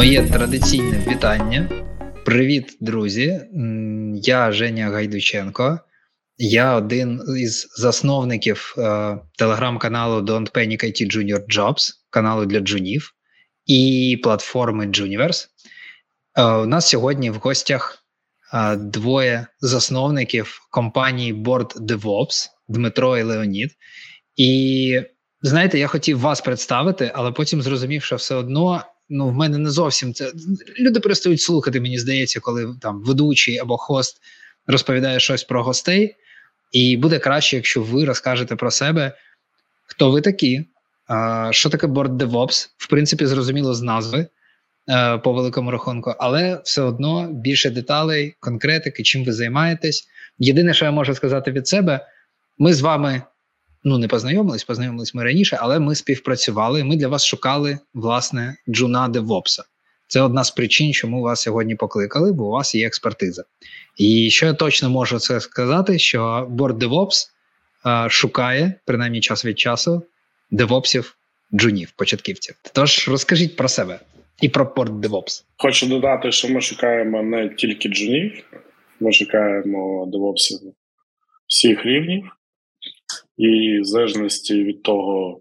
[0.00, 1.68] Моє традиційне вітання.
[2.24, 3.40] Привіт, друзі!
[4.14, 5.80] Я Женя Гайдученко.
[6.38, 13.10] Я один із засновників е, телеграм-каналу Don't Panic IT Junior Jobs, каналу для джунів
[13.66, 15.46] і платформи Juniverse.
[16.36, 17.98] Е, у нас сьогодні в гостях
[18.54, 23.70] е, двоє засновників компанії Board DevOps Дмитро і Леонід.
[24.36, 25.02] І
[25.42, 29.70] знаєте, я хотів вас представити, але потім зрозумів, що все одно ну в мене не
[29.70, 30.32] зовсім це
[30.78, 31.80] люди перестають слухати.
[31.80, 34.20] Мені здається, коли там ведучий або хост
[34.66, 36.16] розповідає щось про гостей,
[36.72, 39.12] і буде краще, якщо ви розкажете про себе,
[39.86, 40.64] хто ви такі,
[41.50, 44.26] що таке Board DevOps, в принципі, зрозуміло з назви.
[44.90, 50.08] Е, по великому рахунку, але все одно більше деталей, конкретики, чим ви займаєтесь.
[50.38, 52.06] Єдине, що я можу сказати від себе,
[52.58, 53.22] ми з вами
[53.84, 56.84] ну не познайомились, познайомились ми раніше, але ми співпрацювали.
[56.84, 59.64] Ми для вас шукали власне джуна DevOps а.
[60.06, 63.44] Це одна з причин, чому вас сьогодні покликали, бо у вас є експертиза.
[63.96, 67.26] І що я точно можу це сказати, що DevOps
[67.86, 70.02] е, шукає принаймні час від часу
[70.50, 71.16] DevOps ів,
[71.54, 72.54] джунів, початківців.
[72.72, 74.00] Тож розкажіть про себе
[74.40, 75.44] і про Board DevOps.
[75.56, 78.44] Хочу додати, що ми шукаємо не тільки джунів,
[79.00, 80.58] ми шукаємо девопсів
[81.46, 82.30] всіх рівнів.
[83.40, 85.40] І в залежності від того,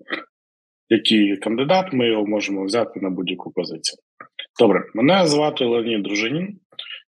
[0.89, 3.97] який кандидат, ми його можемо взяти на будь-яку позицію.
[4.59, 6.59] Добре, мене звати Леонід Дружинін.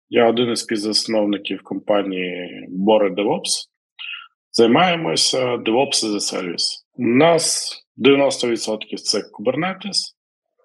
[0.09, 3.69] Я один із співзасновників компанії Bore DevOps.
[4.53, 6.65] Займаємося DevOps as a Service.
[6.95, 10.15] У нас 90% це Kubernetes.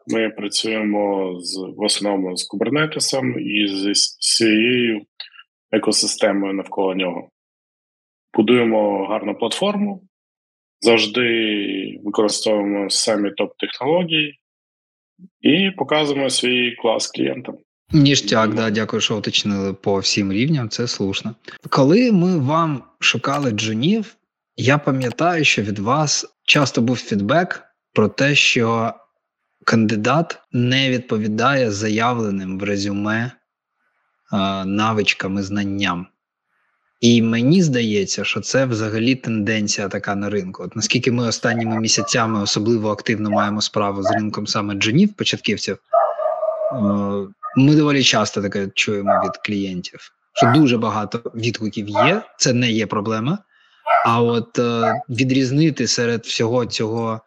[0.08, 3.85] Ми працюємо з в основному з Kubernetes і з
[4.19, 5.02] всією
[5.71, 7.30] екосистемою навколо нього.
[8.33, 10.02] Будуємо гарну платформу,
[10.84, 14.39] завжди використовуємо самі топ-технології
[15.42, 17.55] і показуємо свій клас клієнтам.
[17.92, 20.70] Ніштяк, да, дякую, що уточнили по всім рівням.
[20.70, 21.36] Це слушно.
[21.70, 24.16] Коли ми вам шукали джунів,
[24.58, 28.93] я пам'ятаю, що від вас часто був фідбек про те, що
[29.66, 33.32] кандидат не відповідає заявленим в резюме
[34.66, 36.08] навичками, знанням.
[37.03, 40.64] І мені здається, що це взагалі тенденція така на ринку.
[40.64, 46.77] От наскільки ми останніми місяцями особливо активно маємо справу з ринком саме джунів, початківців, е,
[47.58, 49.99] ми доволі часто таке чуємо від клієнтів,
[50.33, 53.37] що дуже багато відгуків є, це не є проблема.
[54.05, 57.21] А от е, відрізнити серед всього цього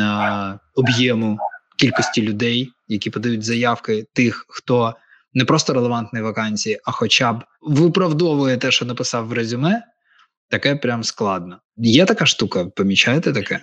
[0.00, 1.38] е, об'єму
[1.76, 4.94] кількості людей, які подають заявки, тих, хто
[5.34, 9.82] не просто релевантної вакансії, а хоча б виправдовує те, що написав в резюме,
[10.48, 11.60] таке прям складно.
[11.76, 13.60] Є така штука, помічаєте таке?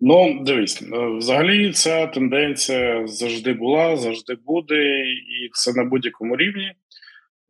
[0.00, 6.72] Ну, дивись, е, взагалі ця тенденція завжди була, завжди буде, і це на будь-якому рівні.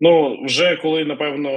[0.01, 1.51] Ну, вже коли, напевно,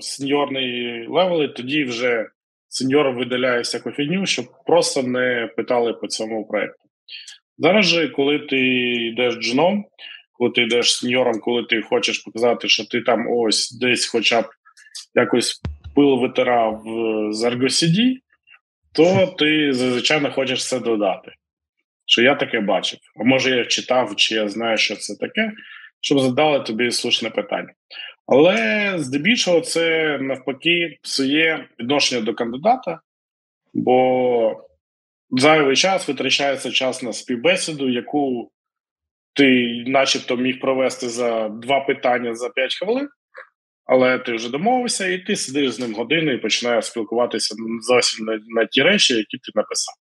[0.00, 2.26] сеньорний левели, тоді вже
[2.68, 6.88] сеньор видаляє всяку фігню, щоб просто не питали по цьому проекту.
[7.58, 8.58] Зараз же, коли ти
[8.94, 9.84] йдеш джуном,
[10.42, 14.44] коли ти йдеш сеньором, коли ти хочеш показати, що ти там ось десь, хоча б
[15.14, 15.60] якось
[15.94, 16.82] пил витирав
[17.30, 18.16] з ArgoCD,
[18.92, 21.32] то ти звичайно хочеш це додати.
[22.06, 22.98] Що я таке бачив.
[23.20, 25.52] А може я читав, чи я знаю, що це таке,
[26.00, 27.72] щоб задали тобі слушне питання.
[28.26, 33.00] Але здебільшого це навпаки псує відношення до кандидата,
[33.74, 34.66] бо
[35.30, 38.50] зайвий час витрачається час на співбесіду, яку
[39.34, 43.08] ти, начебто, міг провести за два питання за п'ять хвилин,
[43.84, 48.40] але ти вже домовився, і ти сидиш з ним годину і починаєш спілкуватися зовсім на,
[48.46, 49.94] на ті речі, які ти написав.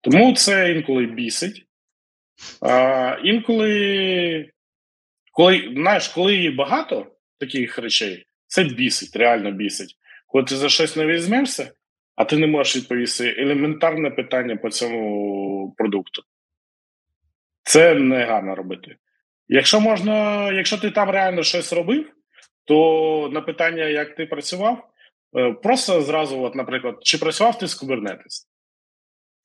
[0.00, 1.62] Тому це інколи бісить.
[2.60, 4.50] А, Інколи,
[5.32, 7.06] коли знаєш, коли є багато
[7.38, 9.96] таких речей, це бісить, реально бісить.
[10.26, 11.72] Коли ти за щось не візьмешся,
[12.16, 16.22] а ти не можеш відповісти елементарне питання по цьому продукту.
[17.66, 18.96] Це не гарно робити.
[19.48, 22.12] Якщо можна, якщо ти там реально щось робив,
[22.64, 24.88] то на питання, як ти працював,
[25.38, 28.46] е, просто зразу, от, наприклад, чи працював ти з Kubernetes?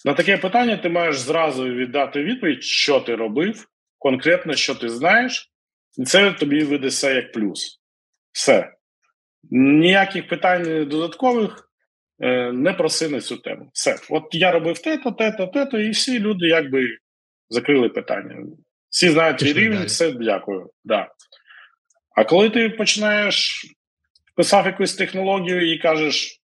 [0.06, 5.52] На таке питання ти маєш зразу віддати відповідь, що ти робив, конкретно, що ти знаєш,
[5.98, 7.82] і це тобі видасться як плюс.
[8.32, 8.74] Все.
[9.52, 11.70] Ніяких питань додаткових
[12.20, 13.70] е, не проси на цю тему.
[13.74, 13.96] Все.
[14.10, 16.88] От я робив те-то, те-то, те-то, і всі люди якби
[17.52, 18.36] закрили питання.
[18.90, 20.70] Всі знають твій рівень, все дякую.
[20.84, 21.08] Да.
[22.16, 23.66] А коли ти починаєш
[24.36, 26.42] писав якусь технологію і кажеш,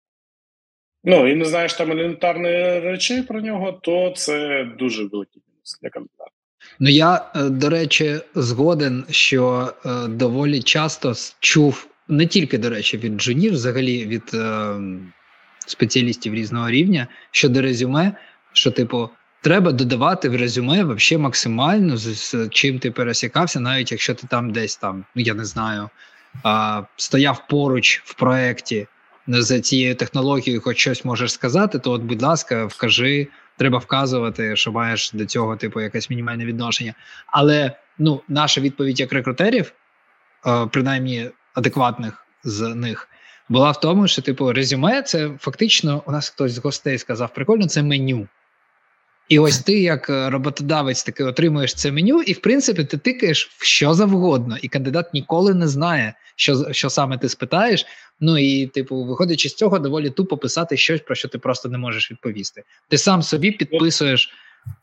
[1.04, 2.50] ну і не знаєш там елементарні
[2.80, 6.32] речі про нього, то це дуже великий мінус для кандидата.
[6.80, 12.98] Ну я, е, до речі, згоден, що е, доволі часто чув не тільки, до речі,
[12.98, 14.76] від джунів, взагалі від е,
[15.68, 18.12] спеціалістів різного рівня щодо резюме,
[18.54, 19.10] що, типу,
[19.42, 24.52] треба додавати в резюме вообще максимально, з, з чим ти пересікався, навіть якщо ти там
[24.52, 25.90] десь там, ну я не знаю,
[26.46, 28.88] е, стояв поруч в проєкті
[29.28, 34.72] за цією технологією, хоч щось можеш сказати, то, от, будь ласка, вкажи треба вказувати, що
[34.72, 36.94] маєш до цього типу якесь мінімальне відношення.
[37.28, 39.74] Але ну, наша відповідь як рекрутерів,
[40.48, 43.10] е, принаймні адекватних з них,
[43.50, 47.68] була в тому, що типу резюме це фактично у нас хтось з гостей сказав: прикольно,
[47.68, 48.28] це меню.
[49.30, 53.48] І ось ти, як е, роботодавець, таки отримуєш це меню, і в принципі ти тикаєш
[53.48, 57.86] в що завгодно, і кандидат ніколи не знає, що що саме ти спитаєш.
[58.20, 61.78] Ну і, типу, виходячи з цього, доволі тупо писати щось, про що ти просто не
[61.78, 62.64] можеш відповісти.
[62.90, 64.34] Ти сам собі підписуєш,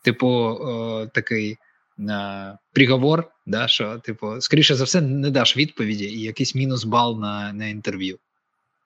[0.02, 1.56] типу, о, такий
[1.98, 7.20] е, приговор, да, що, типу, скоріше за все, не даш відповіді і якийсь мінус бал
[7.20, 8.18] на, на інтерв'ю.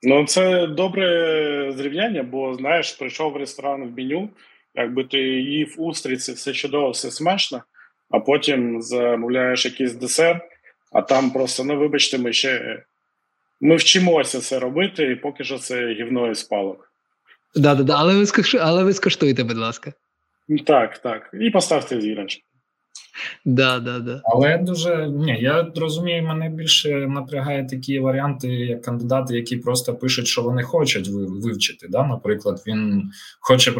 [0.02, 4.31] Ну, це добре зрівняння, бо знаєш, прийшов в ресторан в меню,
[4.83, 7.63] якби ти їв устриці, все чудово, все смачно,
[8.11, 10.43] а потім замовляєш якийсь десерт,
[10.93, 12.83] а там просто, ну вибачте, ми ще
[13.61, 16.93] ми вчимося це робити, і поки що це гівно і спалок.
[17.55, 19.93] Да, да, да, але ви скоштуйте, але ви скуштуєте, будь ласка.
[20.67, 21.31] Так, так.
[21.41, 22.43] І поставте зірончик.
[23.45, 24.21] Да, да, да.
[24.25, 30.27] Але дуже ні, я розумію, мене більше напрягає такі варіанти, як кандидати, які просто пишуть,
[30.27, 31.87] що вони хочуть вивчити.
[31.91, 32.06] Да?
[32.06, 33.11] Наприклад, він
[33.41, 33.73] хоче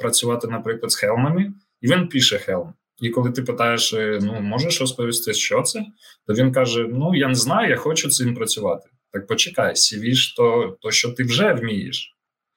[0.00, 2.72] працювати, наприклад, з хелмами, і він пише хелм.
[3.00, 5.84] І коли ти питаєш, е, ну можеш розповісти, що це,
[6.26, 8.88] то він каже: Ну я не знаю, я хочу цим працювати.
[9.12, 12.14] Так почекай, CV то, то що ти вже вмієш,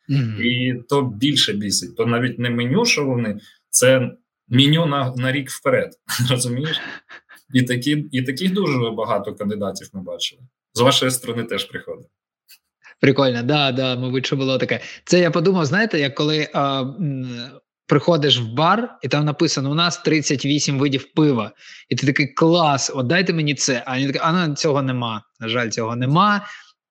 [0.10, 0.42] mm-hmm.
[0.42, 1.96] і то більше бісить.
[1.98, 3.40] То навіть не меню, що вони
[3.70, 4.12] це
[4.48, 5.92] меню на на рік вперед.
[6.30, 6.82] Розумієш?
[7.54, 10.42] І такі, і таких дуже багато кандидатів ми бачили.
[10.74, 12.08] З вашої сторони теж приходить.
[13.02, 14.80] Прикольно, да, да, мабуть, що було таке.
[15.06, 16.84] Це я подумав, знаєте, як коли а,
[17.88, 21.52] приходиш в бар, і там написано: у нас 38 видів пива,
[21.90, 23.84] і ти такий клас, от дайте мені це.
[23.86, 25.24] А вони такі, а ну, цього нема.
[25.40, 26.46] На жаль, цього нема.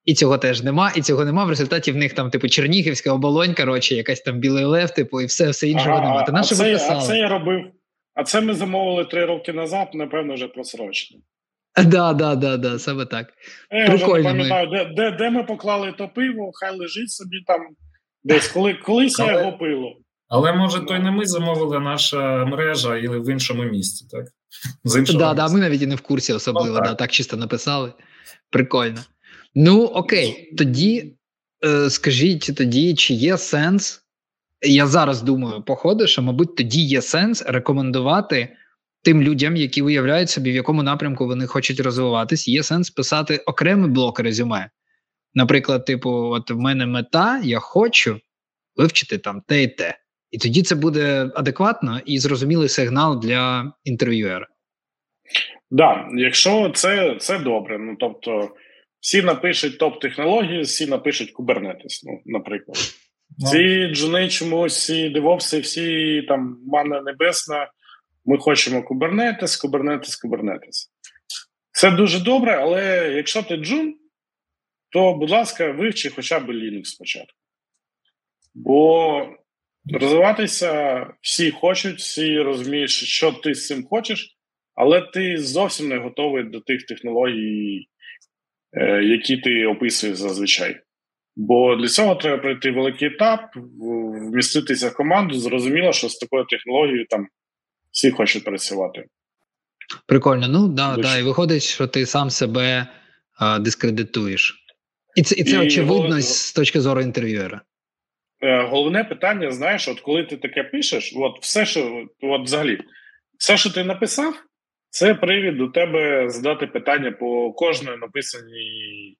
[0.05, 1.45] І цього теж нема, і цього нема.
[1.45, 5.27] В результаті в них там, типу, Чернігівська оболонь, коротше, якась там білий лев, типу, і
[5.27, 6.25] все все іншого ага, немає.
[6.27, 7.61] А, а, це, а це я робив.
[8.15, 11.21] А це ми замовили три роки назад, напевно, вже просрочено.
[11.85, 13.33] Да, да, да, да, саме так.
[13.71, 17.61] Я вже не пам'ятаю, де, де де, ми поклали то пиво, хай лежить собі там
[18.25, 19.93] десь, коли колись я його пило.
[20.29, 24.25] Але може, то й не ми замовили наша мережа і в іншому місці, так?
[24.85, 25.47] З іншого да, місця.
[25.47, 26.85] да, ми навіть і не в курсі особливо, ну, так.
[26.85, 27.93] Да, так чисто написали.
[28.51, 29.01] Прикольно.
[29.55, 31.15] Ну, окей, тоді
[31.65, 34.01] е, скажіть тоді, чи є сенс?
[34.63, 38.57] Я зараз думаю, походу, що, мабуть, тоді є сенс рекомендувати
[39.03, 43.91] тим людям, які уявляють собі, в якому напрямку вони хочуть розвиватись, є сенс писати окремий
[43.91, 44.71] блок резюме.
[45.35, 48.21] Наприклад, типу, от в мене мета, я хочу
[48.77, 49.99] вивчити там те і те.
[50.31, 54.47] І тоді це буде адекватно і зрозумілий сигнал для інтерв'юера.
[54.47, 54.49] Так,
[55.71, 57.79] да, якщо це це добре.
[57.79, 58.51] Ну тобто,
[59.05, 62.79] всі напишуть топ-технології, всі напишуть Kubernetes, ну, наприклад.
[63.39, 63.51] No.
[63.51, 67.71] Ці джуни чомусь, всі девопси, всі там мана небесна.
[68.25, 70.89] Ми хочемо Kubernetes, Kubernetes, Kubernetes.
[71.73, 73.95] Це дуже добре, але якщо ти джун,
[74.89, 77.39] то, будь ласка, вивчи хоча б Linux спочатку.
[78.55, 79.29] Бо
[79.93, 84.37] Розвиватися всі хочуть, всі розуміють, що ти з цим хочеш,
[84.75, 87.89] але ти зовсім не готовий до тих технологій,
[89.03, 90.81] які ти описуєш зазвичай.
[91.37, 93.41] Бо для цього треба пройти великий етап,
[94.31, 95.35] вміститися в команду.
[95.35, 97.27] Зрозуміло, що з такою технологією там
[97.91, 99.05] всі хочуть працювати.
[100.07, 102.87] Прикольно, ну да, да, і виходить, що ти сам себе
[103.39, 104.65] а, дискредитуєш.
[105.17, 107.61] І це і це і очевидно з точки зору інтерв'юера.
[108.43, 112.79] Е, головне питання, знаєш, от коли ти таке пишеш, от все, що от взагалі,
[113.39, 114.35] все, що ти написав,
[114.95, 119.17] це привід до тебе задати питання по кожної написаній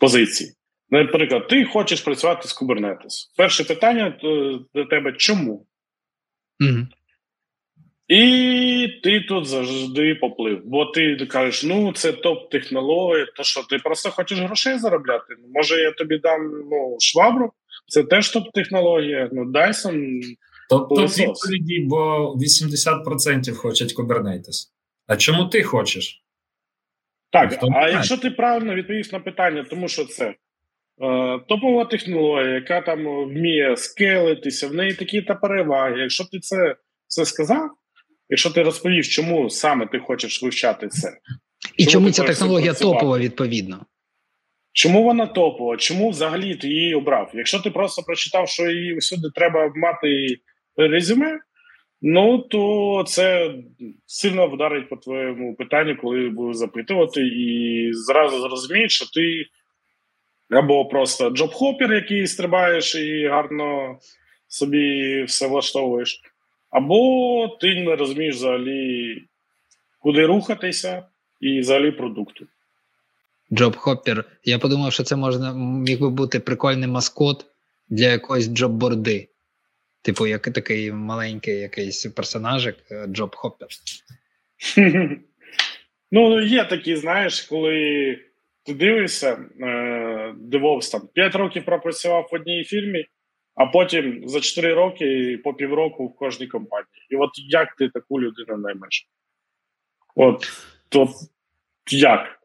[0.00, 0.52] позиції.
[0.90, 3.32] Наприклад, ти хочеш працювати з Kubernetes.
[3.36, 4.18] Перше питання
[4.74, 5.66] до тебе чому?
[6.64, 6.86] Mm-hmm.
[8.08, 10.62] І ти тут завжди поплив.
[10.64, 15.34] Бо ти кажеш, ну це топ-технологія, то що ти просто хочеш грошей заробляти?
[15.54, 16.40] Може, я тобі дам
[16.70, 17.52] ну, швабру?
[17.86, 19.28] Це теж топ-технологія.
[19.32, 20.20] Ну, Dyson.
[20.70, 24.77] Тобто відповіді, бо 80% хочуть Kubernetes.
[25.08, 26.24] А чому ти хочеш?
[27.32, 30.34] Так, а якщо ти правильно відповіш на питання, тому що це е,
[31.48, 36.00] топова технологія, яка там вміє скелитися, в неї такі та переваги.
[36.00, 37.70] Якщо ти це, це сказав,
[38.28, 41.18] якщо ти розповів, чому саме ти хочеш вивчати це,
[41.76, 43.86] і чому, чому ця технологія топова відповідно?
[44.72, 45.76] Чому вона топова?
[45.76, 47.30] Чому взагалі ти її обрав?
[47.34, 50.36] Якщо ти просто прочитав, що її всюди треба мати
[50.76, 51.38] резюме,
[52.02, 53.54] ну то це
[54.06, 59.46] сильно вдарить по твоєму питанню, коли буду запитувати, і зразу зрозуміють, що ти
[60.50, 63.98] або просто джоб-хопер, який стрибаєш і гарно
[64.48, 66.20] собі все влаштовуєш,
[66.70, 69.22] або ти не розумієш взагалі,
[69.98, 71.02] куди рухатися
[71.40, 72.46] і взагалі продукту.
[73.52, 74.24] Джоб-хоппер.
[74.44, 77.46] Я подумав, що це можна міг би бути прикольний маскот
[77.88, 79.28] для якоїсь джоб-борди.
[80.02, 83.68] Типу, як такий маленький якийсь персонажик, е, джоб-хоппер.
[86.12, 88.18] Ну, є такі, знаєш, коли
[88.62, 93.06] ти дивишся, е, дивовсь там 5 років пропрацював в одній фірмі,
[93.54, 97.06] а потім за 4 роки по півроку в кожній компанії.
[97.10, 99.08] І от як ти таку людину наймеш?
[100.14, 100.48] От,
[100.88, 101.08] то
[101.90, 102.37] як?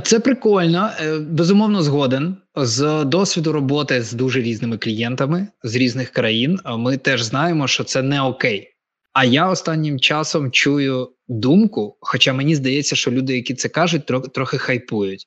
[0.00, 6.58] Це прикольно, е, безумовно, згоден з досвіду роботи з дуже різними клієнтами з різних країн.
[6.78, 8.68] Ми теж знаємо, що це не окей.
[9.12, 14.58] А я останнім часом чую думку, хоча мені здається, що люди, які це кажуть, трохи
[14.58, 15.26] хайпують.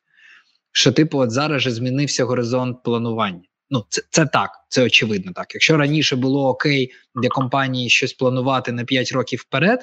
[0.72, 3.42] Що, типу, от зараз же змінився горизонт планування.
[3.70, 5.54] Ну, це це так, це очевидно так.
[5.54, 9.80] Якщо раніше було окей для компанії щось планувати на 5 років вперед,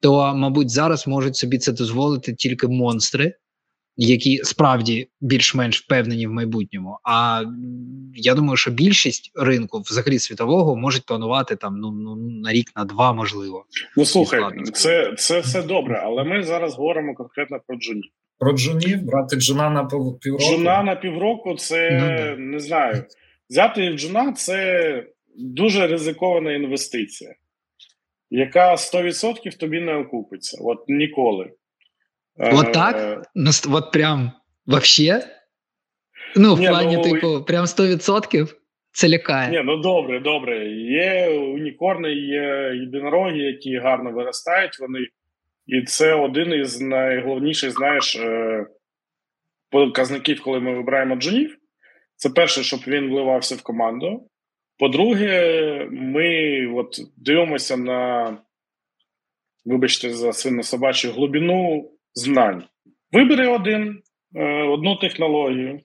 [0.00, 3.34] то мабуть зараз можуть собі це дозволити тільки монстри
[3.96, 6.98] які справді більш-менш впевнені в майбутньому.
[7.04, 7.42] А
[8.14, 12.84] я думаю, що більшість ринку, взагалі світового, можуть планувати там ну ну на рік, на
[12.84, 13.64] два, можливо.
[13.96, 18.10] Ну слухай, це це все добре, але ми зараз говоримо конкретно про джунів.
[18.38, 19.84] Про джунів брати джуна на
[20.20, 20.44] півроку?
[20.44, 21.90] Джуна на півроку це
[22.38, 23.04] ну, не знаю.
[23.50, 25.04] Взяти джуна це
[25.36, 27.34] дуже ризикована інвестиція,
[28.30, 30.58] яка 100% тобі не окупиться.
[30.60, 31.50] От ніколи.
[32.36, 32.96] Вот так?
[32.96, 34.32] Э, ну, вот прям
[34.66, 35.24] вообще?
[36.36, 38.54] Ну, в Ні, плані, ну, типу, прям 100%?
[38.92, 39.50] Це лякає.
[39.50, 40.68] Ні, ну добре, добре.
[40.74, 44.98] Є унікорни, є єдинороги, які гарно виростають вони.
[45.66, 48.66] І це один із найголовніших, знаєш, е,
[49.70, 51.58] показників, коли ми вибираємо джунів.
[52.16, 54.28] Це перше, щоб він вливався в команду.
[54.78, 58.38] По-друге, ми от дивимося на,
[59.64, 62.64] вибачте, за свинно собачу глибину знань.
[63.12, 64.02] Вибери один,
[64.36, 65.80] е, одну технологію,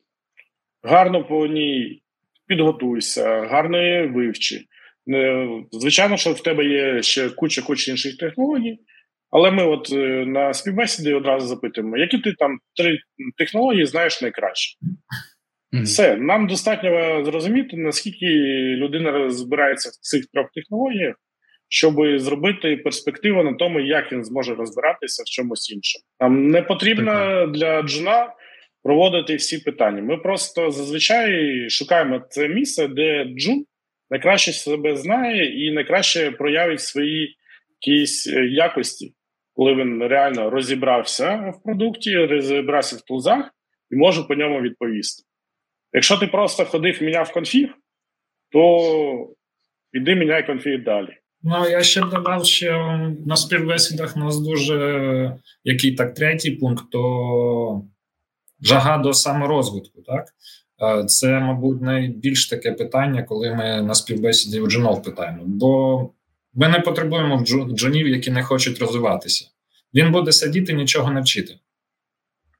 [0.84, 2.01] гарно по ній
[2.48, 4.65] підготуйся, гарно її вивчи.
[5.13, 8.79] Е, звичайно, що в тебе є ще куча куча інших технологій,
[9.29, 13.00] але ми от е, на співбесіді одразу запитуємо, які ти там три
[13.38, 14.77] технології знаєш найкраще.
[15.74, 15.84] Mm-hmm.
[15.84, 18.25] Все, нам достатньо зрозуміти, наскільки
[18.75, 21.15] людина розбирається в цих трьох технологіях,
[21.70, 26.04] щоб зробити перспективу на тому, як він зможе розбиратися в чомусь іншому.
[26.20, 28.34] Нам не потрібно для джуна
[28.84, 30.02] проводити всі питання.
[30.02, 33.66] Ми просто зазвичай шукаємо це місце, де джун
[34.10, 37.36] найкраще себе знає і найкраще проявить свої
[37.82, 39.14] якісь е, якості,
[39.54, 43.52] коли він реально розібрався в продукті, розібрався в тулзах
[43.92, 45.24] і може по ньому відповісти.
[45.94, 47.70] Якщо ти просто ходив, міняв конфіг,
[48.52, 49.30] то
[49.94, 51.18] іди міняй конфіг далі.
[51.44, 57.84] Ну, я ще додав, що на співбесідах у нас дуже який так третій пункт, то
[58.62, 60.01] жага до саморозвитку.
[60.01, 60.25] Так?
[61.08, 65.44] Це, мабуть, найбільш таке питання, коли ми на співбесіді у джунов питаємо.
[65.46, 66.01] Бо
[66.53, 69.46] ми не потребуємо джунів, які не хочуть розвиватися.
[69.94, 71.53] Він буде сидіти, нічого не вчити.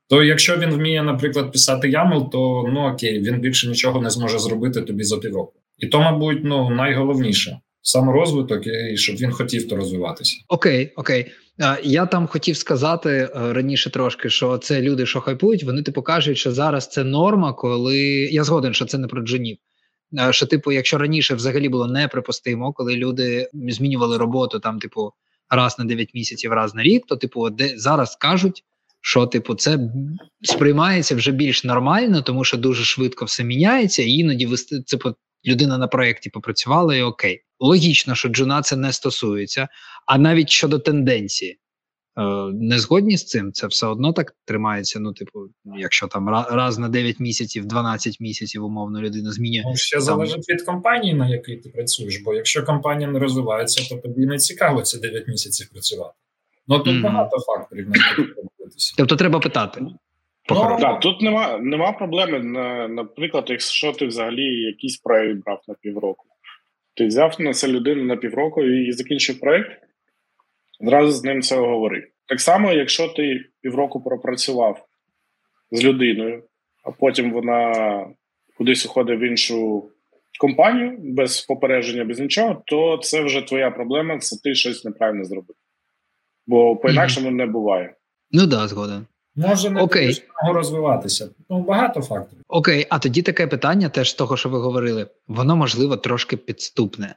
[0.10, 4.39] То якщо він вміє, наприклад, писати YAML, то ну окей, він більше нічого не зможе
[4.39, 5.53] зробити тобі за півроку.
[5.77, 10.38] І то, мабуть, ну найголовніше саморозвиток і щоб він хотів то розвиватися.
[10.48, 11.32] Окей, окей.
[11.84, 16.38] Я там хотів сказати е, раніше трошки, що це люди, що хайпують, вони типу кажуть,
[16.38, 18.00] що зараз це норма, коли
[18.32, 19.58] я згоден, що це не про джунів.
[20.29, 25.12] Що, типу, якщо раніше взагалі було неприпустимо, коли люди змінювали роботу там, типу,
[25.50, 28.63] раз на 9 місяців, раз на рік, то типу, де зараз кажуть,
[29.01, 29.79] що типу, це
[30.41, 34.50] сприймається вже більш нормально, тому що дуже швидко все міняється, і іноді
[34.88, 35.15] типу,
[35.46, 37.44] людина на проєкті попрацювала і окей.
[37.60, 39.68] Логічно, що джуна це не стосується,
[40.06, 41.60] а навіть щодо тенденції.
[42.18, 42.24] Е,
[42.54, 45.00] не згодні з цим, це все одно так тримається.
[45.00, 45.40] Ну, типу,
[45.78, 49.64] якщо там раз на 9 місяців, 12 місяців, умовно, людина змінює.
[49.66, 50.06] Ну, ще там...
[50.06, 54.38] залежить від компанії, на якій ти працюєш, бо якщо компанія не розвивається, то тобі не
[54.38, 56.14] цікаво ці 9 місяців працювати.
[56.68, 57.02] Ну тут mm-hmm.
[57.02, 57.96] багато факторів на
[58.98, 59.82] Тобто треба питати.
[59.82, 62.40] Ну, так, Тут нема нема проблеми.
[62.90, 66.26] Наприклад, якщо ти взагалі якийсь проєкт брав на півроку,
[66.98, 69.72] ти взяв на це людину на півроку і закінчив проєкт,
[70.80, 72.04] зразу з ним це оговорив.
[72.27, 74.86] Так само, якщо ти півроку пропрацював
[75.72, 76.44] з людиною,
[76.84, 78.06] а потім вона
[78.58, 79.89] кудись уходить в іншу
[80.39, 85.56] компанію без попередження, без нічого, то це вже твоя проблема, це ти щось неправильно зробив.
[86.48, 87.96] Бо по-інакшому не буває.
[88.32, 89.06] Ну да, згоден.
[89.38, 90.24] Може не Окей.
[90.53, 91.29] розвиватися.
[91.50, 92.44] Ну, багато факторів.
[92.48, 97.15] Окей, а тоді таке питання, теж з того, що ви говорили, воно можливо трошки підступне.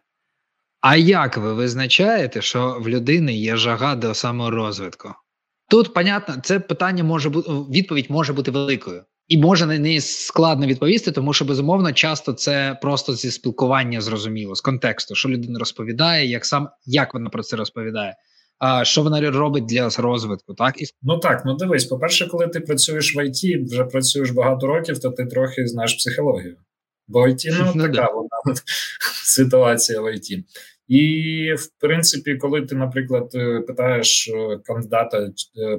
[0.81, 5.09] А як ви визначаєте, що в людини є жага до саморозвитку?
[5.71, 10.67] Тут, понятно, це питання може бути відповідь може бути великою, і може на неї складно
[10.67, 16.27] відповісти, тому що безумовно часто це просто зі спілкування зрозуміло, з контексту, що людина розповідає,
[16.27, 18.17] як сам як вона про це розповідає.
[18.61, 21.43] А що вона робить для розвитку, так і ну так.
[21.45, 25.27] Ну дивись, по перше, коли ти працюєш в ІТ, вже працюєш багато років, то ти
[25.27, 26.57] трохи знаєш психологію.
[27.09, 28.29] Бо ІТ, ну, ну така вона
[29.25, 30.45] ситуація в ІТ.
[30.89, 33.31] І в принципі, коли ти, наприклад,
[33.67, 34.31] питаєш
[34.65, 35.31] кандидата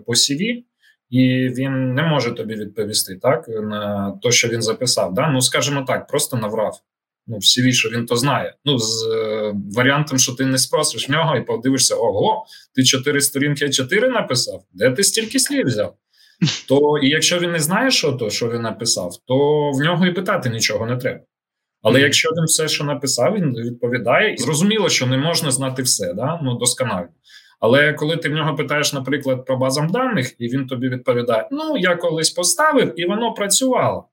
[0.05, 0.63] по CV,
[1.09, 5.13] і він не може тобі відповісти так на те, що він записав.
[5.13, 5.29] Да?
[5.29, 6.79] Ну скажімо так, просто наврав.
[7.31, 8.55] Ну, в CV, що він то знає.
[8.65, 12.45] Ну, з е, варіантом, що ти не спросиш в нього і подивишся: ого,
[12.75, 14.63] ти чотири сторінки чотири написав?
[14.73, 15.93] Де ти стільки слів взяв?
[16.67, 19.35] То і якщо він не знає, що то, що він написав, то
[19.71, 21.19] в нього і питати нічого не треба.
[21.81, 22.03] Але mm-hmm.
[22.03, 26.39] якщо він все, що написав, він відповідає, зрозуміло, що не можна знати все, да?
[26.43, 27.09] ну досконально.
[27.59, 31.77] Але коли ти в нього питаєш, наприклад, про базам даних, і він тобі відповідає: Ну,
[31.77, 34.07] я колись поставив, і воно працювало.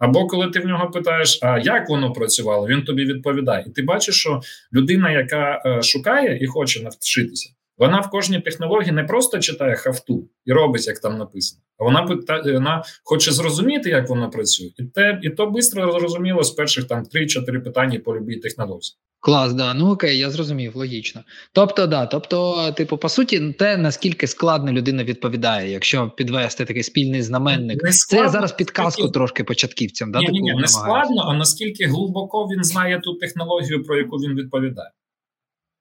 [0.00, 3.64] Або коли ти в нього питаєш, а як воно працювало, він тобі відповідає.
[3.68, 4.40] І ти бачиш, що
[4.72, 10.28] людина, яка е, шукає і хоче навчитися, вона в кожній технології не просто читає хафту
[10.44, 14.84] і робить, як там написано, а вона питає, вона хоче зрозуміти, як воно працює, і
[14.84, 18.92] те, і то швидко зрозуміло з перших там 3-4 питання по любій технології.
[19.22, 21.20] Клас, да, ну окей, я зрозумів, логічно.
[21.52, 27.22] Тобто, да, тобто, типу, по суті, те наскільки складно людина відповідає, якщо підвести такий спільний
[27.22, 29.10] знаменник, не складно, це зараз підказку наскільки...
[29.10, 30.08] трошки початківцям.
[30.08, 34.16] Ні, да, ні, ні, не складно, а наскільки глибоко він знає ту технологію, про яку
[34.16, 34.90] він відповідає.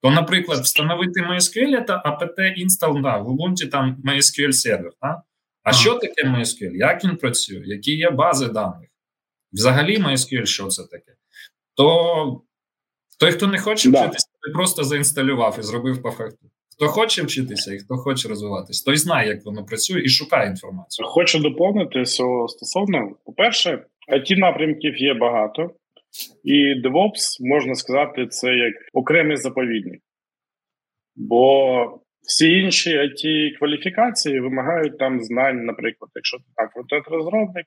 [0.02, 4.92] То, наприклад, встановити MySQL та apt install, да, в Ubuntu там MySQL сервер.
[5.02, 5.22] Да?
[5.64, 6.72] А що таке MySQL?
[6.74, 7.62] Як він працює?
[7.66, 8.90] Які є бази даних?
[9.54, 11.12] Взагалі, MySQL, що це таке?
[11.76, 12.42] То
[13.20, 14.02] той, хто не хоче да.
[14.02, 16.50] вчитися, той просто заінсталював і зробив по факту.
[16.72, 21.08] Хто хоче вчитися і хто хоче розвиватися, той знає, як воно працює, і шукає інформацію.
[21.08, 23.12] Хочу доповнити стосовно.
[23.26, 25.72] По-перше, it напрямків є багато,
[26.44, 30.02] і DevOps, можна сказати, це як окремий заповідник.
[31.16, 37.66] Бо всі інші it кваліфікації вимагають там знань, наприклад, якщо ти там фронтенд розробник,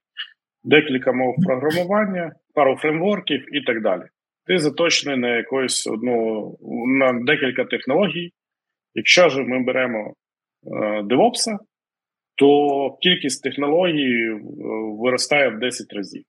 [0.65, 4.03] декілька мов програмування, пару фреймворків і так далі
[4.47, 8.33] ти заточений на якусь одну на декілька технологій.
[8.95, 10.15] Якщо ж ми беремо
[10.67, 11.59] е, DevOps,
[12.35, 14.41] то кількість технологій е,
[15.03, 16.23] виростає в 10 разів,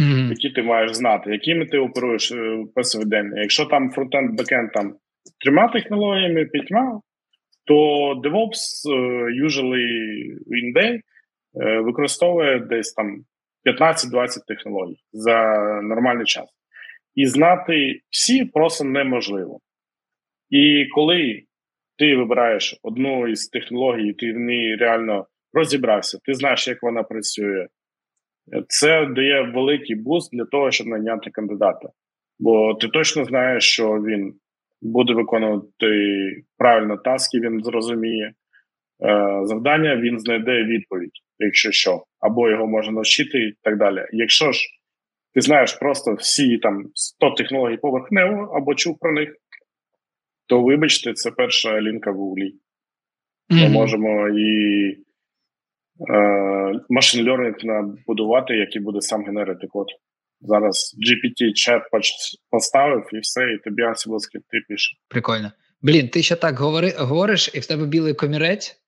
[0.00, 0.28] mm-hmm.
[0.28, 3.40] які ти маєш знати, якими ти оперуєш е, повсякденно.
[3.40, 4.94] Якщо там фронтенд, бекенд там
[5.44, 7.00] трьома технологіями, п'ятьма,
[7.66, 7.74] то
[8.24, 9.86] DevOps uh, usually
[10.50, 11.00] in day
[11.54, 13.24] uh, використовує десь там
[13.80, 16.46] 15-20 технологій за нормальний час
[17.14, 19.60] і знати всі просто неможливо.
[20.50, 21.42] І коли
[21.98, 27.66] ти вибираєш одну із технологій, ти в ній реально розібрався, ти знаєш, як вона працює,
[28.68, 31.88] це дає великий буст для того, щоб найняти кандидата.
[32.38, 34.34] Бо ти точно знаєш, що він
[34.82, 35.86] буде виконувати
[36.58, 38.32] правильно таски, він зрозуміє е,
[39.44, 44.06] завдання, він знайде відповідь, якщо що, або його можна навчити, і так далі.
[44.12, 44.60] Якщо ж
[45.34, 49.36] ти знаєш просто всі там 100 технологій поверхнево або чув про них,
[50.46, 52.52] то вибачте, це перша лінка в Гуглі.
[53.50, 53.68] Mm-hmm.
[53.68, 54.96] Можемо і
[56.88, 59.86] машин learning набудувати, який буде сам генерити код.
[60.40, 61.82] Зараз GPT чат
[62.50, 64.96] поставив і все, і тобі Ansible ти пише.
[65.08, 65.52] Прикольно.
[65.82, 68.81] Блін, ти ще так говори, говориш, і в тебе білий комірець.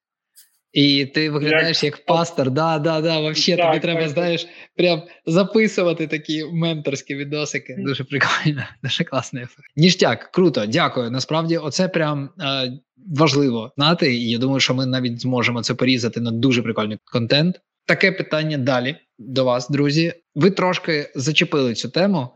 [0.75, 4.47] І ти виглядаєш як, як пастор, да, да, да, вообще так, тобі треба, так, знаєш,
[4.77, 7.75] прям записувати такі менторські відосики.
[7.79, 9.67] Дуже прикольно, дуже класний ефект.
[9.75, 11.11] Ніштяк, круто, дякую.
[11.11, 12.71] Насправді, оце прям е,
[13.17, 14.15] важливо знати.
[14.15, 17.61] І я думаю, що ми навіть зможемо це порізати на дуже прикольний контент.
[17.85, 20.13] Таке питання далі до вас, друзі.
[20.35, 22.29] Ви трошки зачепили цю тему.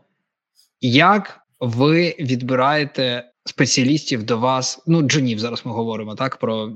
[0.80, 6.72] Як ви відбираєте спеціалістів до вас, ну джунів зараз ми говоримо так про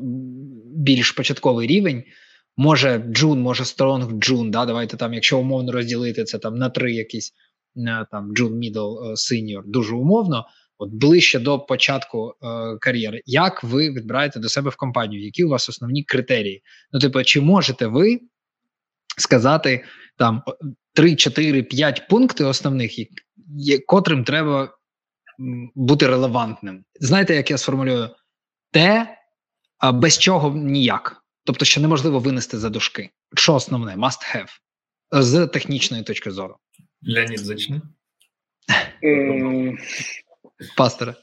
[0.77, 2.05] більш початковий рівень.
[2.57, 4.51] Може джун, може strong джун.
[4.51, 7.33] Да, давайте там, якщо умовно розділити це там на три якісь
[8.11, 10.47] там junior, middle, senior, дуже умовно.
[10.79, 15.25] от ближче до початку е, кар'єри, як ви відбираєте до себе в компанію?
[15.25, 16.63] Які у вас основні критерії?
[16.93, 18.21] Ну, типу, чи можете ви
[19.19, 19.85] сказати
[20.19, 20.43] там
[20.93, 22.93] 3, 4, 5 пункти основних,
[23.87, 24.77] котрим треба
[25.75, 26.85] бути релевантним?
[27.01, 28.09] Знаєте, як я сформулюю?
[28.71, 29.19] Те,
[29.93, 31.25] без чого ніяк.
[31.45, 33.11] Тобто, що неможливо винести за дужки.
[33.37, 34.49] Що основне, must have
[35.13, 36.57] з технічної точки зору.
[37.03, 37.81] Леонід зачни.
[40.77, 41.15] Пастора.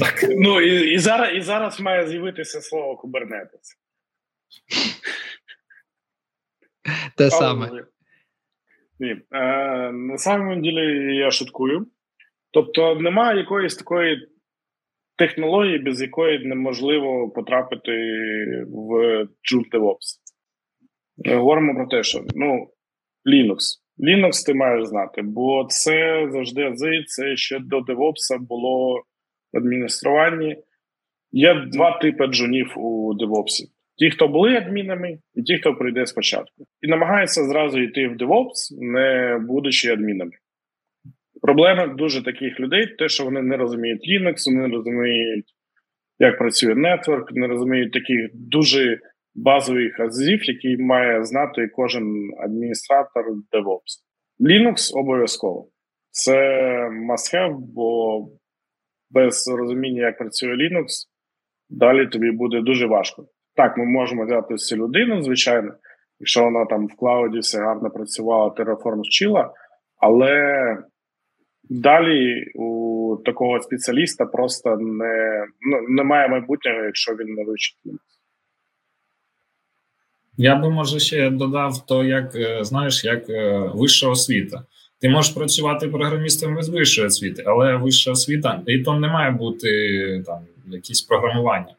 [0.00, 0.24] Так.
[0.28, 3.78] Ну і і, зараз і зараз має з'явитися слово кубернетець.
[7.16, 7.84] Те саме.
[8.98, 9.10] Ні.
[9.32, 11.86] Е, На самом ділі я шуткую.
[12.54, 14.28] Тобто, немає якоїсь такої
[15.18, 17.92] технології, без якої неможливо потрапити
[18.68, 18.90] в
[19.24, 20.18] Joule DevOps.
[21.36, 22.68] Говоримо про те, що ну,
[23.26, 23.58] Linux.
[23.98, 29.02] Linux ти маєш знати, бо це завжди ази, це ще до DevOps було
[29.52, 30.56] в адмініструванні.
[31.32, 33.68] Є два типи джунів у DevOps.
[33.96, 36.66] Ті, хто були адмінами, і ті, хто прийде спочатку.
[36.82, 40.32] І намагаються зразу йти в DevOps, не будучи адмінами.
[41.44, 45.46] Проблема дуже таких людей, те, що вони не розуміють Linux, вони не розуміють,
[46.18, 48.98] як працює нетворк, не розуміють таких дуже
[49.34, 53.92] базових азів, які має знати кожен адміністратор DevOps.
[54.40, 55.68] Linux обов'язково.
[56.10, 56.36] Це
[57.10, 58.18] must have, бо
[59.10, 60.86] без розуміння, як працює Linux,
[61.70, 63.26] далі тобі буде дуже важко.
[63.56, 65.74] Так, ми можемо взяти всю людину, звичайно,
[66.20, 69.52] якщо вона там в клауді все гарно працювала, Terraform вчила,
[69.96, 70.76] але
[71.68, 77.76] далі у такого спеціаліста просто не, ну, немає майбутнього, якщо він не вивчить
[80.36, 84.64] Я би може ще додав то, як е, знаєш, як е, вища освіта.
[85.00, 89.68] Ти можеш працювати програмістом без вищої освіти, але вища освіта, і то не має бути
[90.26, 91.74] там якісь програмування.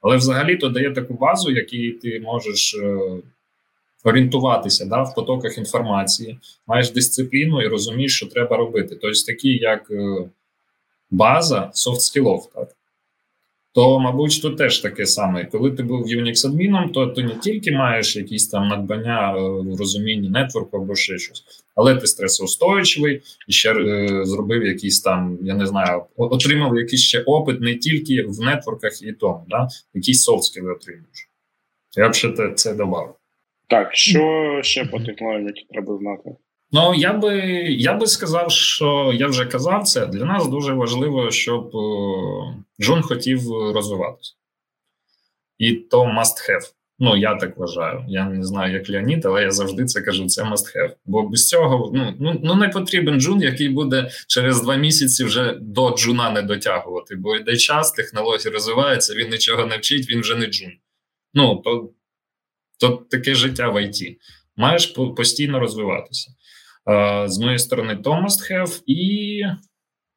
[0.00, 2.98] Але взагалі то дає таку базу, якій ти можеш е,
[4.06, 8.98] орієнтуватися да, в потоках інформації, маєш дисципліну і розумієш, що треба робити.
[9.02, 9.92] Тобто, такі як
[11.10, 12.76] база софт-скілов, так
[13.76, 15.44] то, мабуть, тут теж таке саме.
[15.44, 19.76] Коли ти був Unix адміном, то ти не тільки маєш якісь там надбання е, в
[19.78, 25.54] розумінні нетворку або ще щось, але ти стресоустойчивий і ще е, зробив якийсь там, я
[25.54, 29.68] не знаю, отримав якийсь ще опит не тільки в нетворках і тому, да?
[29.94, 31.30] якісь софтскіли отримуєш.
[31.96, 33.15] Я б ще це, це додав.
[33.68, 36.36] Так, що ще по технологіям, які треба знати?
[36.72, 40.06] Ну я би я би сказав, що я вже казав це.
[40.06, 41.70] Для нас дуже важливо, щоб
[42.80, 43.40] Джун хотів
[43.74, 44.34] розвиватися.
[45.58, 46.72] І то must have.
[46.98, 48.04] Ну, я так вважаю.
[48.08, 50.90] Я не знаю, як Леонід, але я завжди це кажу: це must have.
[51.04, 55.58] Бо без цього ну, ну, ну не потрібен джун, який буде через два місяці вже
[55.60, 57.16] до джуна не дотягувати.
[57.16, 60.72] Бо йде час, технології розвиваються, він нічого не вчить, він вже не джун.
[61.34, 61.90] Ну, то,
[62.80, 64.18] то таке життя в ІТ.
[64.56, 64.86] Маєш
[65.16, 66.30] постійно розвиватися.
[67.26, 69.42] З моєї сторони, то must have, і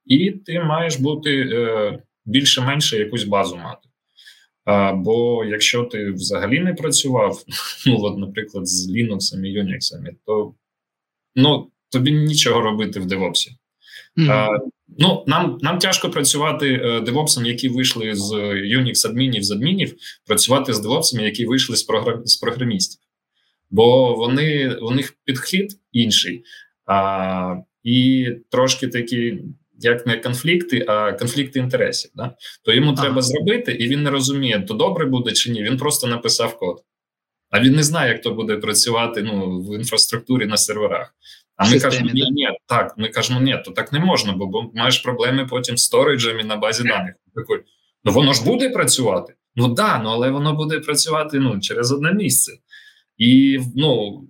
[0.06, 3.90] і ти маєш бути е, більше-менше якусь базу мати.
[4.96, 7.44] Бо якщо ти взагалі не працював,
[7.88, 10.54] ну от, наприклад, з Linux і Unix, то
[11.36, 13.48] ну, тобі нічого робити в DevOps.
[14.18, 14.48] Mm-hmm.
[14.98, 18.32] Ну, нам нам тяжко працювати девопсом, які вийшли з
[18.78, 19.94] Unix адмінів з адмінів,
[20.28, 23.00] працювати з девопсами, які вийшли з програм, з програмістів
[23.70, 26.44] бо вони у них підхід інший,
[26.86, 29.40] а, і трошки такі.
[29.82, 32.36] Як не конфлікти, а конфлікти інтересів, да?
[32.66, 33.02] то йому ага.
[33.02, 35.64] треба зробити, і він не розуміє, то добре буде чи ні.
[35.64, 36.84] Він просто написав код,
[37.50, 41.16] а він не знає, як то буде працювати ну, в інфраструктурі на серверах.
[41.60, 42.98] А ми Системі, кажемо, ні, ні, так.
[42.98, 46.56] Ми кажемо, ні, то так не можна, бо, маєш проблеми потім з сториджем і на
[46.56, 47.16] базі даних.
[47.36, 47.66] Такий,
[48.04, 49.34] ну воно ж буде працювати.
[49.56, 52.52] Ну да, ну але воно буде працювати ну, через одне місце.
[53.18, 54.22] І ну,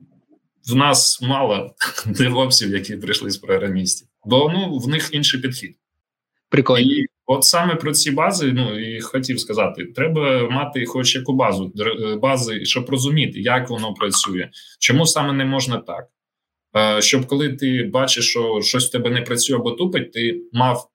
[0.72, 5.76] в нас мало девопсів, які прийшли з програмістів, бо ну, в них інший підхід.
[6.50, 6.92] Прикольно.
[6.92, 11.74] І от саме про ці бази, ну і хотів сказати, треба мати хоч яку базу,
[12.22, 16.08] бази, щоб розуміти, як воно працює, чому саме не можна так.
[17.00, 20.90] Щоб коли ти бачиш, що щось в тебе не працює або тупить, ти мав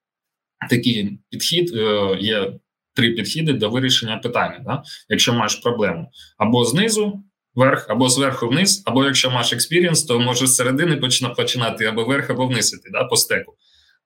[0.71, 2.53] такий підхід, е, є
[2.95, 4.63] три підхіди до вирішення питання.
[4.67, 4.83] Да?
[5.09, 7.23] Якщо маєш проблему або знизу
[7.55, 10.97] вверх, або зверху вниз, або якщо маєш experience, то можеш з середини
[11.37, 13.55] починати або вверх, або вниз іти, да, по стеку.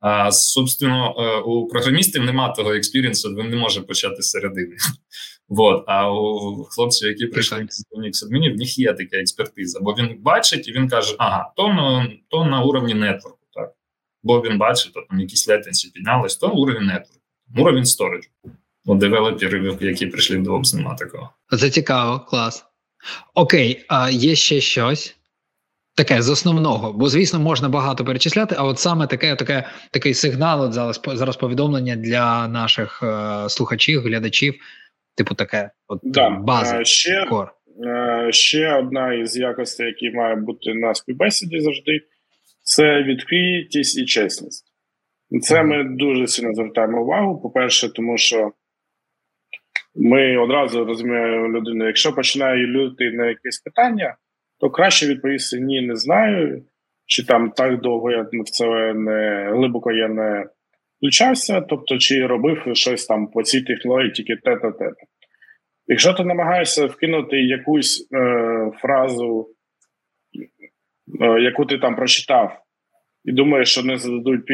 [0.00, 4.76] А собственно, е, у програмістів немає того experience у, він не може почати з середини.
[5.49, 5.85] Вот.
[5.87, 10.17] А у хлопців, які прийшли з Unix адмінів, в них є така експертиза, бо він
[10.21, 13.38] бачить і він каже: ага, то на, то на уровні network у.
[13.55, 13.73] так.
[14.23, 17.23] бо він бачить, то там якісь летенці піднялись, то уровень нетворку,
[17.57, 18.29] уровень сториджу.
[18.85, 21.31] У девелоперів, які прийшли в DevOps, нема такого.
[21.59, 22.65] Це цікаво, клас.
[23.35, 25.19] Окей, а є ще щось
[25.95, 30.63] таке з основного, бо, звісно, можна багато перечисляти, а от саме таке, таке такий сигнал
[30.63, 34.55] от зараз, зараз повідомлення для наших е, слухачів, глядачів,
[35.18, 36.31] типу таке, от да.
[36.31, 36.85] база.
[36.85, 37.52] Ще, кор.
[38.31, 42.00] ще одна із якостей, які має бути на співбесіді завжди,
[42.62, 44.64] це відкритість і чесність.
[45.42, 47.40] Це ми дуже сильно звертаємо увагу.
[47.42, 48.52] По-перше, тому що
[49.94, 54.16] ми одразу розуміємо людину, якщо починає люти на якесь питання,
[54.61, 56.64] то краще відповісти ні, не знаю,
[57.07, 60.46] чи там так довго я в це не глибоко я не
[60.99, 64.93] включався, тобто чи робив щось там по цій технології тільки те-те, те
[65.87, 69.49] Якщо ти намагаєшся вкинути якусь е, фразу,
[71.21, 72.63] е, яку ти там прочитав,
[73.25, 74.47] і думаєш, що не зададуть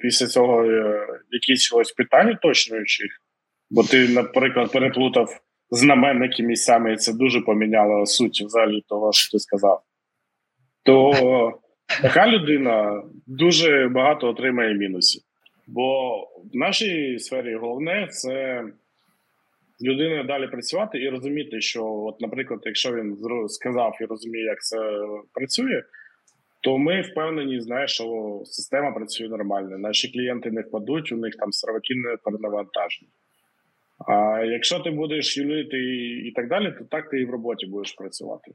[0.00, 3.10] після цього е, якісь ось питань уточнюючих,
[3.70, 9.38] бо ти, наприклад, переплутав знаменники місцями, і це дуже поміняло суть взагалі того, що ти
[9.38, 9.82] сказав,
[10.84, 11.12] то
[12.02, 15.22] така людина дуже багато отримає мінусів.
[15.66, 16.18] Бо
[16.52, 18.64] в нашій сфері головне це
[19.78, 24.62] з людиною далі працювати і розуміти, що, от, наприклад, якщо він сказав і розуміє, як
[24.62, 24.78] це
[25.34, 25.82] працює,
[26.62, 29.78] то ми впевнені, знаєш, що система працює нормально.
[29.78, 33.10] Наші клієнти не впадуть, у них там серваки не перенавантажені.
[34.08, 35.78] А якщо ти будеш юлити
[36.24, 38.52] і так далі, то так ти і в роботі будеш працювати.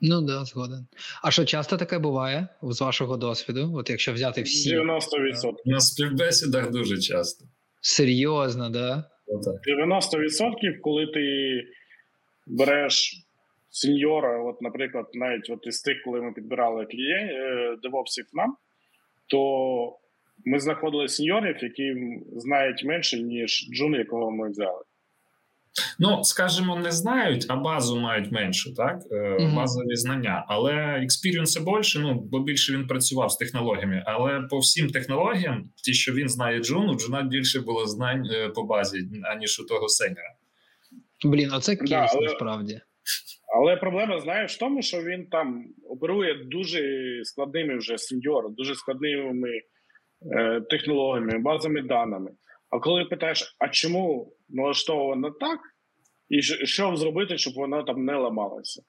[0.00, 0.86] Ну да, згоден.
[1.22, 3.72] А що часто таке буває з вашого досвіду?
[3.74, 4.98] От якщо взяти всі 90%.
[5.64, 7.44] На співбесідах дуже часто.
[7.80, 9.04] Серйозно, да?
[9.28, 11.22] 90%, коли ти
[12.46, 13.26] береш
[13.70, 18.56] сеньора, от, наприклад, навіть от із тих, коли ми підбирали клієнтів е, DevOps ів нам,
[19.26, 19.98] то
[20.44, 21.94] ми знаходили сеньорів, які
[22.36, 24.82] знають менше, ніж джун, якого ми взяли.
[25.98, 28.98] Ну, скажімо, не знають, а базу мають меншу, так?
[29.10, 29.54] Mm-hmm.
[29.54, 30.44] Базові знання.
[30.48, 34.02] Але experience и більше, ну, бо більше він працював з технологіями.
[34.06, 38.48] Але по всім технологіям, ті, що він знає Джун, у Джуна більше було знань е,
[38.48, 40.34] по базі, аніж у того сеньора.
[41.24, 42.80] Блін, оце кейс да, але, насправді.
[43.56, 46.80] Але проблема, знаєш, в тому, що він там оперує дуже
[47.24, 49.50] складними вже сеньор, дуже складними
[50.32, 52.30] е, технологіями, базами даними.
[52.70, 55.60] А коли питаєш, а чому налаштовано так,
[56.28, 58.82] і що зробити, щоб вона там не ламалася,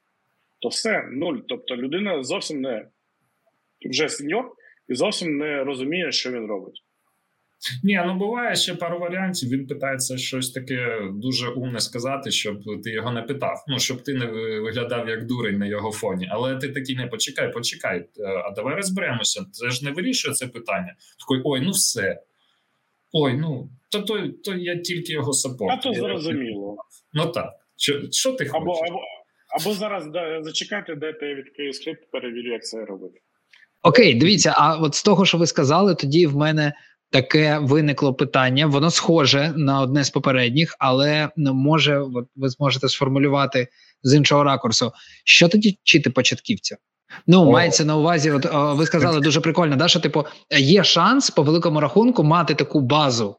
[0.62, 1.38] то все нуль.
[1.48, 2.88] Тобто людина зовсім не
[3.90, 4.52] вже сеньор
[4.88, 6.84] і зовсім не розуміє, що він робить.
[7.84, 9.50] Ні, ну буває ще пару варіантів.
[9.50, 13.64] Він питається щось таке дуже умне сказати, щоб ти його не питав.
[13.68, 14.26] Ну щоб ти не
[14.60, 16.28] виглядав як дурень на його фоні.
[16.32, 18.00] Але ти такий не почекай, почекай.
[18.00, 19.46] Е, а давай розберемося.
[19.52, 20.96] Це ж не вирішує це питання.
[21.20, 22.22] Такий, ой, ну все.
[23.12, 25.72] Ой, ну то то, то я тільки його саппорт.
[25.72, 26.78] А то зрозуміло.
[27.14, 27.50] Ну так.
[27.76, 28.90] Що що ти або, хочеш?
[28.90, 29.00] Або
[29.60, 33.20] або зараз да, зачекайте, дайте я відкрию скрипт, перевірю, як це робити.
[33.84, 36.74] Окей, дивіться, а от з того, що ви сказали, тоді в мене
[37.10, 38.68] таке виникло питання.
[38.68, 43.68] Воно схоже на одне з попередніх, але ну, може, от ви зможете сформулювати
[44.04, 44.92] з іншого ракурсу.
[45.26, 46.78] Що тоді вчити початківця?
[47.28, 47.52] Ну, О.
[47.52, 50.26] мається на увазі, от о, ви сказали дуже прикольно, да, що типу
[50.58, 53.36] є шанс по великому рахунку мати таку базу,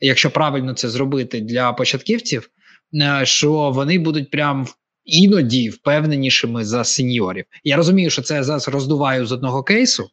[0.00, 2.50] якщо правильно це зробити для початківців,
[2.94, 4.66] е, що вони будуть прям
[5.04, 7.44] іноді впевненішими за сеньорів.
[7.64, 10.08] Я розумію, що це я зараз роздуваю з одного кейсу,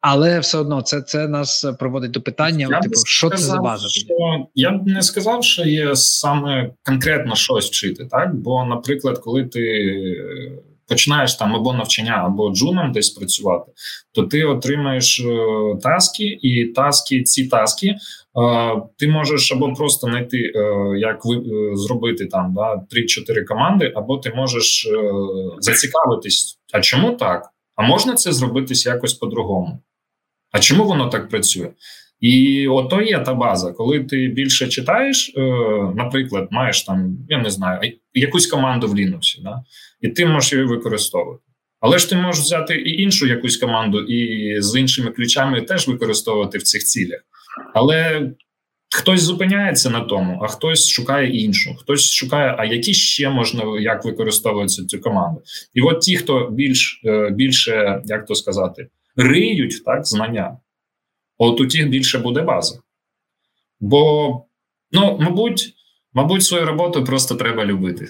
[0.00, 3.56] але все одно це це нас проводить до питання: я типу, що сказав, це за
[3.56, 3.88] база?
[3.88, 9.44] Що, я б не сказав, що є саме конкретно щось вчити, так бо, наприклад, коли
[9.44, 9.60] ти
[10.90, 13.72] починаєш там або навчання, або джуном десь працювати,
[14.14, 15.24] то ти отримаєш е,
[15.82, 17.96] таски, і таски, ці таски е,
[18.98, 20.62] ти можеш або просто знайти, е,
[20.98, 21.42] як ви
[21.74, 24.88] зробити там да, 3-4 команди, або ти можеш
[25.58, 26.58] зацікавитись.
[26.72, 27.48] А чому так?
[27.76, 29.80] А можна це зробитись якось по-другому?
[30.52, 31.68] А чому воно так працює?
[32.20, 35.40] І ото є та база, коли ти більше читаєш, е,
[35.96, 39.62] наприклад, маєш там, я не знаю, якусь команду в Linux, да?
[40.00, 41.42] і ти можеш її використовувати.
[41.80, 46.58] Але ж ти можеш взяти і іншу якусь команду, і з іншими ключами теж використовувати
[46.58, 47.20] в цих цілях.
[47.74, 48.30] Але
[48.96, 54.04] хтось зупиняється на тому, а хтось шукає іншу, хтось шукає, а які ще можна як
[54.04, 55.42] використовується цю команду.
[55.74, 60.56] І от ті, хто більш е, більше, як то сказати, риють так знання.
[61.42, 62.78] От у тих більше буде база.
[63.80, 64.28] Бо,
[64.92, 65.74] ну, мабуть,
[66.12, 68.08] мабуть, свою роботу просто треба любити.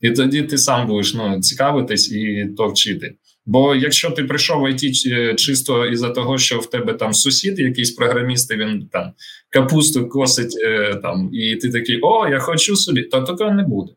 [0.00, 3.14] І тоді ти сам будеш ну, цікавитись і то вчити.
[3.46, 7.58] Бо якщо ти прийшов в IT е, чисто із-за того, що в тебе там сусід,
[7.58, 9.12] якийсь програміст, і він там
[9.50, 13.92] капусту косить е, там, і ти такий, о, я хочу собі, то такого не буде.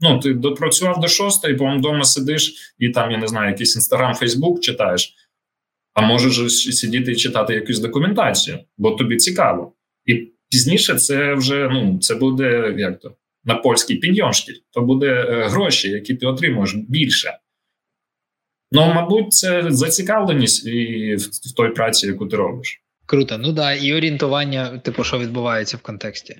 [0.00, 4.14] Ну, ти допрацював до шостої, потім вдома сидиш і там, я не знаю, якийсь інстаграм,
[4.14, 5.14] Фейсбук читаєш,
[5.98, 9.72] а можеш сидіти і читати якусь документацію, бо тобі цікаво.
[10.06, 10.14] І
[10.50, 15.90] пізніше це вже ну, це буде як то на польській підйомшки, то буде е, гроші,
[15.90, 17.38] які ти отримуєш більше.
[18.72, 22.82] Ну, мабуть, це зацікавленість і в, в той праці, яку ти робиш.
[23.06, 26.36] Круто, ну да, і орієнтування, типу, що відбувається в контексті.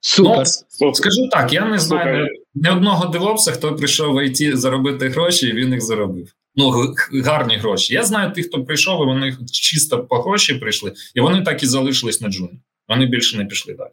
[0.00, 0.46] Супер.
[0.80, 5.46] Ну, скажу так, я не знаю ні одного девопса, хто прийшов в ІТ заробити гроші,
[5.46, 6.34] і він їх заробив.
[6.56, 7.94] Ну, гарні гроші.
[7.94, 11.66] Я знаю тих, хто прийшов, і вони чисто по гроші прийшли, і вони так і
[11.66, 12.60] залишились на джуні.
[12.88, 13.90] Вони більше не пішли далі.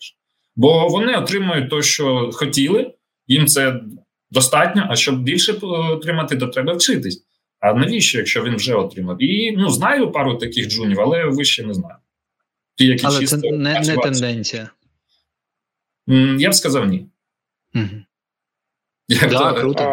[0.56, 2.94] Бо вони отримують те, що хотіли,
[3.28, 3.82] їм це
[4.32, 7.24] достатньо, а щоб більше отримати, то треба вчитись.
[7.60, 9.24] А навіщо, якщо він вже отримав?
[9.24, 11.96] І ну знаю пару таких джунів, але вище не знаю.
[12.76, 14.70] Ті, які але це не не тенденція.
[16.38, 17.06] Я б сказав ні.
[17.76, 17.86] Угу.
[19.08, 19.84] Як да, то, круто.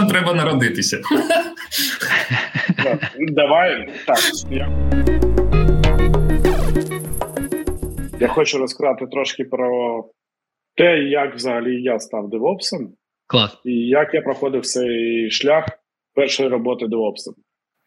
[0.00, 1.02] А, треба народитися.
[3.28, 4.18] Давай так.
[8.20, 10.04] Я хочу розказати трошки про
[10.76, 12.94] те, як взагалі я став девопсом.
[13.26, 13.60] Клас.
[13.64, 15.66] І як я проходив цей шлях
[16.14, 17.34] першої роботи девопсом.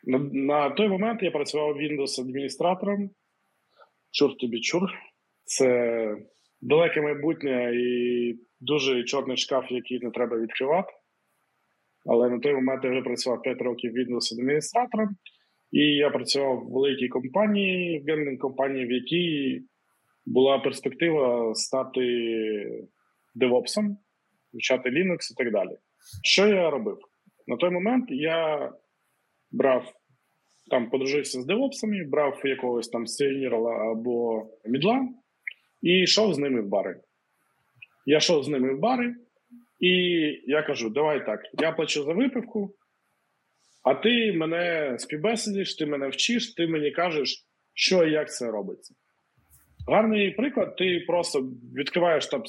[0.03, 3.09] На, на той момент я працював Windows-адміністратором.
[4.11, 4.89] Чур тобі чур.
[5.45, 6.15] Це
[6.61, 10.93] далеке майбутнє і дуже чорний шкаф, який не треба відкривати.
[12.07, 15.09] Але на той момент я вже працював 5 років Windows-адміністратором.
[15.71, 19.61] І я працював в великій компанії, в геймінг компанії, в якій
[20.25, 22.01] була перспектива стати
[23.35, 23.97] девопсом,
[24.53, 25.77] вивчати Linux і так далі.
[26.23, 26.97] Що я робив?
[27.47, 28.71] На той момент я
[29.51, 29.93] брав,
[30.69, 35.09] там подружився з девопсами, брав якогось там сеньора або мідла
[35.81, 36.99] і йшов з ними в бари.
[38.05, 39.15] Я йшов з ними в бари,
[39.79, 39.91] і
[40.47, 42.75] я кажу: давай так, я плачу за випивку,
[43.83, 48.93] а ти мене співбесідиш, ти мене вчиш, ти мені кажеш, що і як це робиться.
[49.87, 51.41] Гарний приклад, ти просто
[51.75, 52.43] відкриваєш там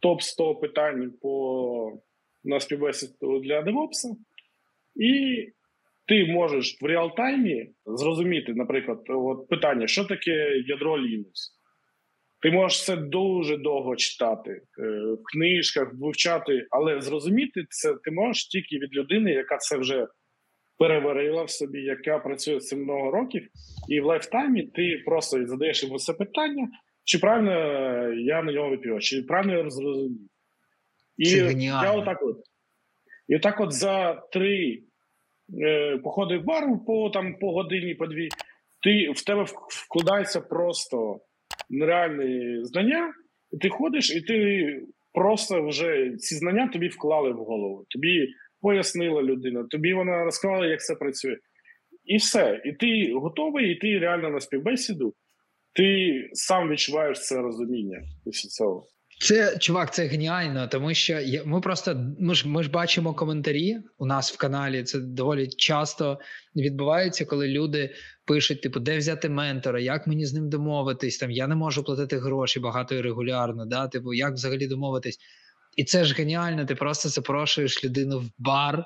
[0.00, 1.92] топ 100 питань по
[2.44, 4.08] на співбесіду для девопса,
[4.96, 5.44] і
[6.08, 11.55] ти можеш в реалтаймі зрозуміти, наприклад, от питання, що таке ядро Linux.
[12.42, 18.46] Ти можеш це дуже довго читати е, в книжках, вивчати, але зрозуміти це ти можеш
[18.46, 20.06] тільки від людини, яка це вже
[20.78, 23.48] переварила в собі, яка працює цим много років,
[23.88, 26.68] і в lifetime і ти просто задаєш йому це питання,
[27.04, 27.52] чи правильно
[28.12, 30.28] я на нього відповів, чи правильно я зрозумів.
[31.16, 32.36] І це я отак от.
[33.28, 34.82] І так от за три
[35.62, 38.28] е, походи в бар по там по годині, по дві,
[38.82, 41.20] ти в тебе вкладається просто
[41.70, 43.12] нереальні знання,
[43.52, 44.80] і ти ходиш, і ти
[45.12, 47.86] просто вже ці знання тобі вклали в голову.
[47.88, 48.28] Тобі
[48.60, 51.36] пояснила людина, тобі вона розказала, як це працює.
[52.04, 52.62] І все.
[52.64, 55.14] І ти готовий, і ти реально на співбесіду,
[55.74, 58.86] ти сам відчуваєш це розуміння після цього.
[59.18, 64.06] Це чувак, це геніально, тому що ми просто ми ж ми ж бачимо коментарі у
[64.06, 64.82] нас в каналі.
[64.82, 66.18] Це доволі часто
[66.56, 71.18] відбувається, коли люди пишуть: типу, де взяти ментора, як мені з ним домовитись?
[71.18, 73.66] Там я не можу платити гроші багато і регулярно.
[73.66, 73.88] Да?
[73.88, 75.18] Типу, як взагалі домовитись?
[75.76, 76.64] І це ж геніально.
[76.64, 78.84] Ти просто запрошуєш людину в бар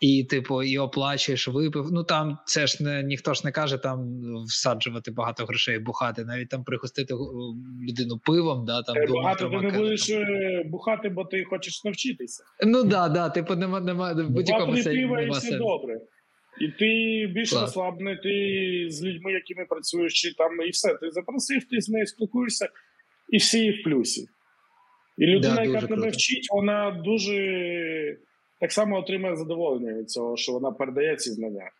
[0.00, 1.88] і, типу, і оплачуєш випив.
[1.92, 6.48] Ну там це ж не ніхто ж не каже там всаджувати багато грошей, бухати, навіть
[6.48, 7.14] там пригостити
[7.88, 8.64] людину пивом.
[8.64, 10.22] Да, там е, Багато ти не будеш там.
[10.22, 12.44] Е, бухати, бо ти хочеш навчитися.
[12.66, 16.00] Ну да, да, типу, нема нема в будь-якому пива і все добре.
[16.60, 16.86] І ти
[17.34, 20.94] більш розслаблений, ти з людьми, якими працюєш, чи там і все.
[20.94, 22.68] Ти запросив, ти з нею спілкуєшся,
[23.28, 24.26] і всі в плюсі.
[25.18, 27.36] І людина, да, яка тебе вчить, вона дуже
[28.64, 31.70] так само отримує задоволення від цього, що вона передає ці знання.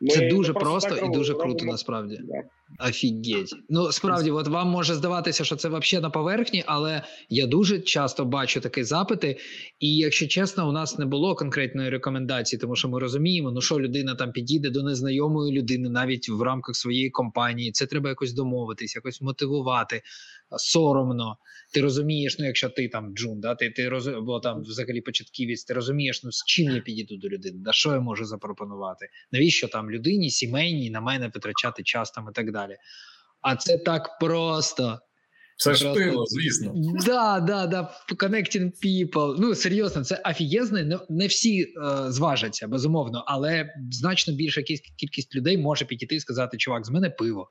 [0.00, 2.20] Ми Це дуже просто, просто і дуже круто насправді.
[2.22, 2.88] Да.
[2.88, 3.54] Офігеть.
[3.68, 8.24] Ну справді, от вам може здаватися, що це взагалі на поверхні, але я дуже часто
[8.24, 9.36] бачу такі запити.
[9.80, 13.80] І якщо чесно, у нас не було конкретної рекомендації, тому що ми розуміємо, ну що
[13.80, 17.72] людина там підійде до незнайомої людини навіть в рамках своєї компанії.
[17.72, 20.02] Це треба якось домовитись, якось мотивувати
[20.56, 21.36] соромно.
[21.72, 24.06] Ти розумієш, ну якщо ти там джун, да, ти ти роз...
[24.06, 27.92] або там взагалі початківець, ти розумієш, ну з чим я підійду до людини, да що
[27.92, 29.08] я можу запропонувати?
[29.32, 32.76] Навіщо там людині, сімейній на мене витрачати час там і так далі.
[33.40, 34.98] А це так просто.
[35.56, 36.72] Це ж пиво, звісно.
[37.06, 39.36] Да, да, да, connecting people.
[39.38, 40.82] Ну, серйозно, це офігезно.
[40.82, 41.66] Не, не всі е,
[42.12, 44.62] зважаться, безумовно, але значно більша
[44.96, 47.50] кількість людей може підійти і сказати: чувак, з мене пиво.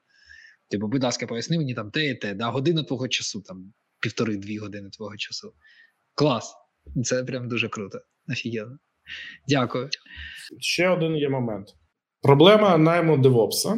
[0.72, 4.58] Типу, будь ласка, поясни мені там те і те, да, година твого часу, там півтори-дві
[4.58, 5.54] години твого часу.
[6.16, 6.56] Клас.
[7.04, 8.00] Це прям дуже круто.
[8.30, 8.78] Офігенно.
[9.48, 9.90] Дякую.
[10.60, 11.68] Ще один є момент.
[12.22, 13.78] Проблема найму DevOps а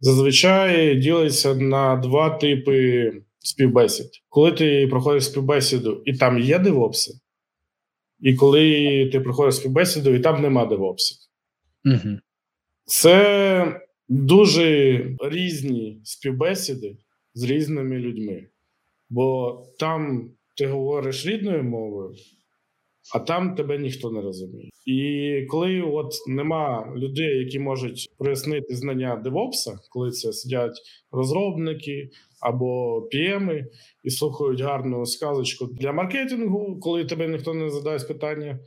[0.00, 4.06] зазвичай ділиться на два типи співбесід.
[4.28, 7.12] Коли ти проходиш співбесіду і там є DevOps и,
[8.20, 11.16] і коли ти проходиш співбесіду, і там нема DevOps ів.
[11.84, 12.18] Угу.
[12.84, 13.80] Це
[14.10, 16.96] дуже різні співбесіди
[17.34, 18.46] з різними людьми.
[19.10, 22.14] Бо там ти говориш рідною мовою,
[23.14, 24.70] а там тебе ніхто не розуміє.
[24.86, 30.80] І коли от нема людей, які можуть прояснити знання девопса, коли це сидять
[31.12, 33.66] розробники або піеми
[34.04, 38.58] і слухають гарну сказочку для маркетингу, коли тебе ніхто не задасть питання,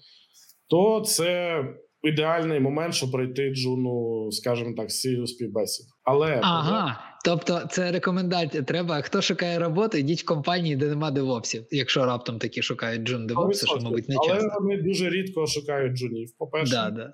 [0.67, 1.63] то це
[2.03, 5.85] ідеальний момент, щоб пройти джуну, скажімо так, сію співбесід.
[6.03, 8.63] Але ага, тобто це рекомендація.
[8.63, 11.65] Треба хто шукає роботу, йдіть в компанії, де нема DevOps ів.
[11.71, 14.33] Якщо раптом такі шукають джун DevOps и, що мабуть не часто.
[14.33, 16.37] Але вони дуже рідко шукають джунів.
[16.37, 17.13] По перше, да, да.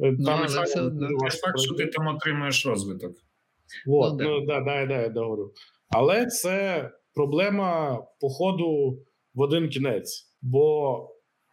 [0.00, 1.08] Там ну, але все одно.
[1.18, 3.12] факт, що ти там отримуєш розвиток.
[3.86, 5.52] От, ну, ну да, да, да, я договорю.
[5.88, 8.98] Але це проблема походу
[9.34, 10.34] в один кінець.
[10.42, 10.96] Бо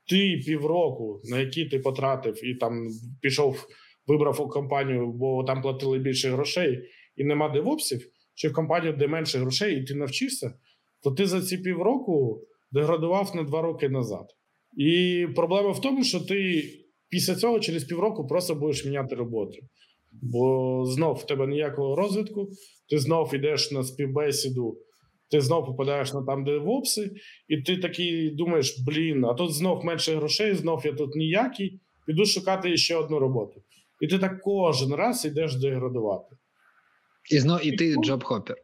[0.09, 2.87] ти півроку, на які ти потратив, і там
[3.21, 3.67] пішов,
[4.07, 6.83] вибрав у компанію, бо там платили більше грошей,
[7.15, 10.53] і нема девопсів, чи в компанію, де менше грошей, і ти навчишся,
[11.03, 12.41] то ти за ці півроку
[12.71, 14.25] деградував на два роки назад.
[14.77, 16.63] І проблема в тому, що ти
[17.09, 19.57] після цього через півроку просто будеш міняти роботу.
[20.11, 22.49] Бо знов в тебе ніякого розвитку,
[22.89, 24.77] ти знов йдеш на співбесіду
[25.31, 27.11] ти знов попадаєш на там, DevOps и,
[27.47, 32.25] і ти такий думаєш: блін, а тут знов менше грошей, знов я тут ніякий, піду
[32.25, 33.61] шукати ще одну роботу.
[34.01, 36.35] І ти так кожен раз йдеш деградувати.
[37.31, 38.55] І знов і ти job hopper.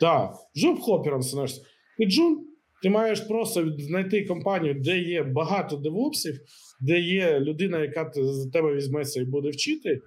[0.00, 1.62] Так, job hopper ом становишся.
[1.98, 2.46] Ти джун,
[2.82, 6.40] ти маєш просто знайти компанію, де є багато DevOps ів,
[6.80, 10.00] де є людина, яка за тебе візьметься і буде вчити,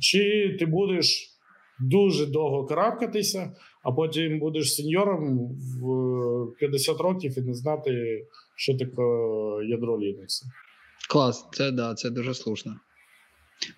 [0.00, 1.36] чи ти будеш
[1.80, 3.52] дуже довго карабкатися,
[3.86, 5.38] а потім будеш сеньором
[5.82, 8.22] в 50 років і не знати,
[8.56, 9.02] що таке
[9.68, 10.42] ядро Linux.
[11.10, 12.76] Клас, це да, це дуже слушно.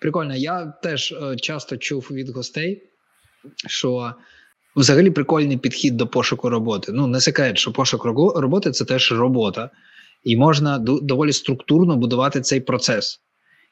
[0.01, 0.35] Прикольно.
[0.35, 2.83] Я теж е, часто чув від гостей,
[3.67, 4.13] що
[4.75, 6.91] взагалі прикольний підхід до пошуку роботи.
[6.91, 8.05] Ну, не секрет, що пошук
[8.35, 9.69] роботи це теж робота,
[10.23, 13.21] і можна доволі структурно будувати цей процес.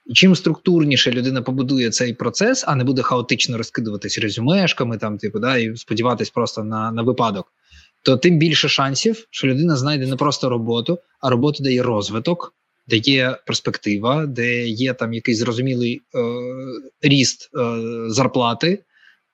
[0.07, 5.39] І чим структурніше людина побудує цей процес, а не буде хаотично розкидуватись резюмешками, там, типу,
[5.39, 7.53] да, і сподіватись просто на на випадок,
[8.03, 12.53] то тим більше шансів, що людина знайде не просто роботу, а роботу дає розвиток,
[12.87, 16.19] де є перспектива, де є там якийсь зрозумілий е,
[17.01, 17.59] ріст е,
[18.09, 18.83] зарплати,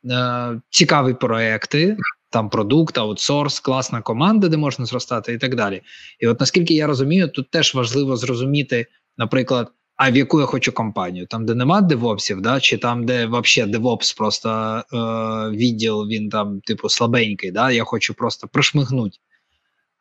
[0.06, 1.98] е, цікаві проекти.
[2.30, 5.82] Там продукт, аутсорс, класна команда, де можна зростати, і так далі.
[6.20, 8.86] І от наскільки я розумію, тут теж важливо зрозуміти,
[9.18, 11.28] наприклад, а в яку я хочу компанію?
[11.28, 12.60] Там, де нема DevOps ів, да?
[12.60, 14.98] чи там, де взагалі DevOps просто е,
[15.58, 17.72] відділ, він там, типу, слабенький, да?
[17.72, 19.18] я хочу просто прошмигнути.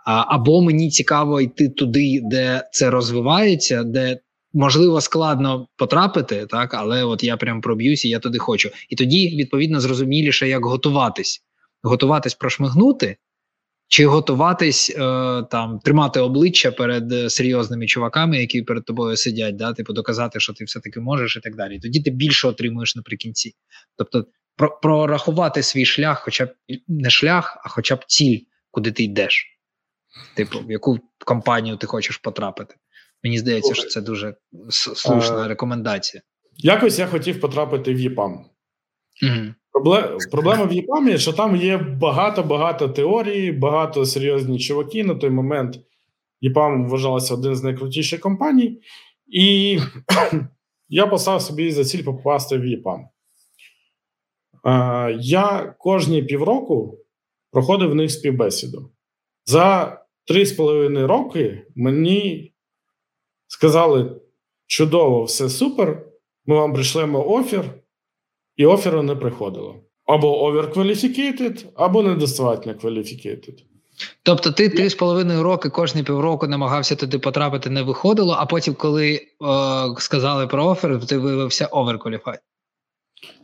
[0.04, 4.18] Або мені цікаво йти туди, де це розвивається, де
[4.52, 8.70] можливо складно потрапити, так, але от я прям проб'юсь і я туди хочу.
[8.88, 11.42] І тоді, відповідно, зрозуміліше, як готуватись.
[11.82, 13.16] Готуватись прошмигнути,
[13.92, 14.96] чи готуватись е,
[15.50, 20.52] там тримати обличчя перед е, серйозними чуваками, які перед тобою сидять, да, типу доказати, що
[20.52, 21.78] ти все-таки можеш, і так далі.
[21.78, 23.54] Тоді ти більше отримуєш наприкінці.
[23.98, 24.26] Тобто,
[24.56, 26.54] про, прорахувати свій шлях, хоча б
[26.88, 28.38] не шлях, а хоча б ціль,
[28.70, 29.58] куди ти йдеш.
[30.36, 32.74] Типу, в яку компанію ти хочеш потрапити.
[33.22, 34.34] Мені здається, що це дуже
[34.70, 36.22] слушна рекомендація.
[36.56, 38.32] Якось я хотів потрапити в ЄПАМ.
[39.22, 39.54] Угу.
[40.30, 45.04] Проблема в ЄПАМі, що там є багато-багато теорій, багато серйозні чуваки.
[45.04, 45.78] На той момент
[46.40, 48.80] ЄПАМ вважалася один з найкрутіших компаній,
[49.26, 49.78] і
[50.88, 53.08] я поставив собі за ціль попасти в ЄПАМ.
[55.20, 56.98] Я кожні півроку
[57.50, 58.90] проходив в них співбесіду.
[59.46, 62.52] За три з половиною роки мені
[63.46, 64.20] сказали:
[64.66, 66.06] чудово, все супер.
[66.46, 67.81] Ми вам прийшлемо офер
[68.62, 69.74] і оферу не приходило.
[70.06, 73.54] Або overqualificated, або недостатньо qualificated.
[74.22, 78.74] Тобто ти три з половиною роки кожні півроку намагався туди потрапити, не виходило, а потім,
[78.74, 79.20] коли е,
[79.98, 82.38] сказали про офер, ти виявився overqualified.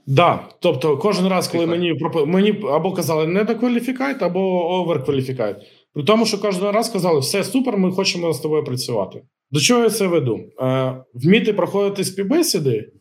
[0.07, 1.95] Да, тобто кожен раз, коли мені
[2.27, 4.41] мені або казали не докваліфікайт, або
[4.71, 5.57] оверкваліфікайт.
[5.95, 9.23] При тому, що кожен раз казали, все супер, ми хочемо з тобою працювати.
[9.51, 10.41] До чого я це веду?
[10.61, 12.93] Е, Вміти проходити співбесіди,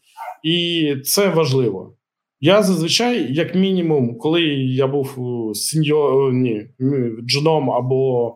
[0.43, 1.96] і це важливо.
[2.39, 5.17] Я зазвичай, як мінімум, коли я був
[5.55, 6.67] сеньор, ні,
[7.27, 8.35] джуном або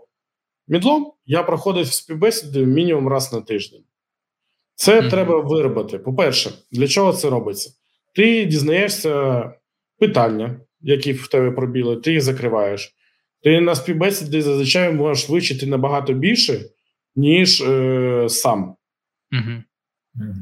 [0.67, 3.83] мідлом, я проходив співбесіди мінімум раз на тиждень.
[4.75, 5.09] Це mm-hmm.
[5.09, 5.99] треба виробити.
[5.99, 7.69] По-перше, для чого це робиться?
[8.15, 9.43] Ти дізнаєшся
[9.99, 12.95] питання, які в тебе пробіли, ти їх закриваєш.
[13.43, 16.61] Ти на співбесіді зазвичай можеш вивчити набагато більше,
[17.15, 18.75] ніж е, сам.
[19.31, 19.63] Mm-hmm.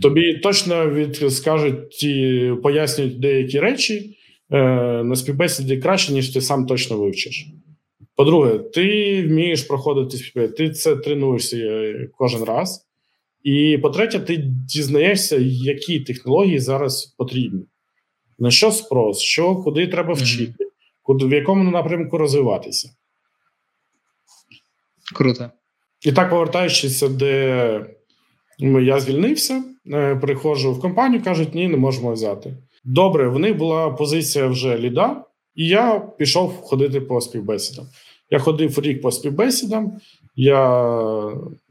[0.01, 4.17] Тобі точно від скажуть ті пояснюють деякі речі
[4.51, 4.57] е,
[5.03, 7.47] на співбесіді краще, ніж ти сам точно вивчиш.
[8.15, 12.85] По-друге, ти вмієш проходити співбесіди, ти це тренуєшся е, кожен раз.
[13.43, 17.65] І по-третє, ти дізнаєшся, які технології зараз потрібні,
[18.39, 20.65] на що спрос, що куди треба вчити,
[21.01, 22.89] куди, в якому напрямку розвиватися.
[25.15, 25.51] Круто.
[26.05, 27.85] І так, повертаючись, де
[28.59, 32.57] я звільнився, е, приходжу в компанію, кажуть, ні, не можемо взяти.
[32.83, 37.85] Добре, в них була позиція вже ліда, і я пішов ходити по співбесідам.
[38.29, 39.93] Я ходив рік по співбесідам,
[40.35, 40.81] я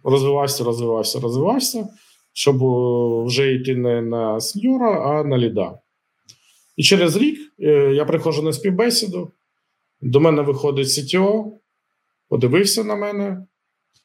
[0.04, 1.88] розвивався, розвивався, розвивався,
[2.32, 2.56] щоб
[3.26, 5.78] вже йти не на сеньора, а на ліда.
[6.76, 9.30] І через рік е, я приходжу на співбесіду,
[10.00, 11.44] до мене виходить CTO,
[12.28, 13.46] подивився на мене,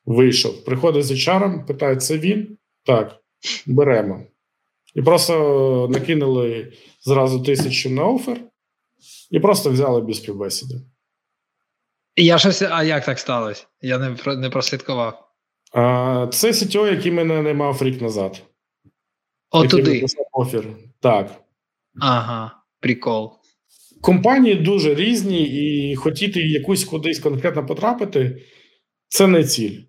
[0.06, 0.66] вийшов.
[0.66, 2.58] Приходить з HR, питає, це він?
[2.86, 3.20] Так,
[3.66, 4.24] беремо.
[4.96, 8.42] І просто накинули зразу тисячу на офер,
[9.32, 10.76] і просто взяли без співбесіди.
[12.16, 13.66] Я щось, а як так сталося?
[13.82, 15.30] Я не не прослідкував.
[15.74, 18.42] А, Це CTO, який мене не мав рік назад.
[19.50, 20.06] О, туди.
[20.32, 20.66] Офер.
[21.00, 21.44] Так.
[22.02, 23.34] Ага, прикол.
[24.02, 28.42] Компанії дуже різні, і хотіти якусь кудись конкретно потрапити
[29.08, 29.80] це не ціль.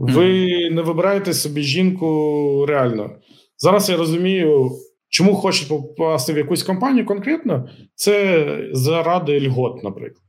[0.00, 3.16] Ви не вибираєте собі жінку реально.
[3.56, 4.70] Зараз я розумію,
[5.08, 10.24] чому хочуть попасти в якусь компанію конкретно, це заради льгот, наприклад.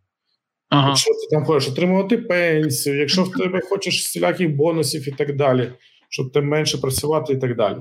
[0.70, 0.88] Ага.
[0.88, 5.72] Якщо ти там хочеш отримувати пенсію, якщо в тебе хочеш всіляких бонусів і так далі,
[6.10, 7.78] щоб ти менше працювати і так далі.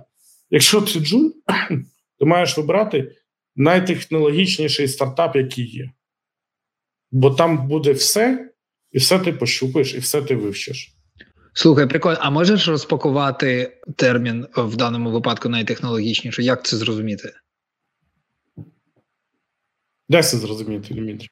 [0.51, 1.33] Якщо ти джун,
[2.19, 3.13] ти маєш вибрати
[3.57, 5.91] найтехнологічніший стартап, який є.
[7.11, 8.51] Бо там буде все,
[8.93, 11.00] і все ти пощупаєш, і все ти вивчиш.
[11.53, 16.45] Слухай, прикольно, а можеш розпакувати термін в даному випадку найтехнологічніший?
[16.45, 17.33] Як це зрозуміти?
[20.09, 21.29] Як це зрозуміти, Дмитрій?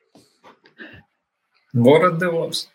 [1.74, 2.68] Город DevOps.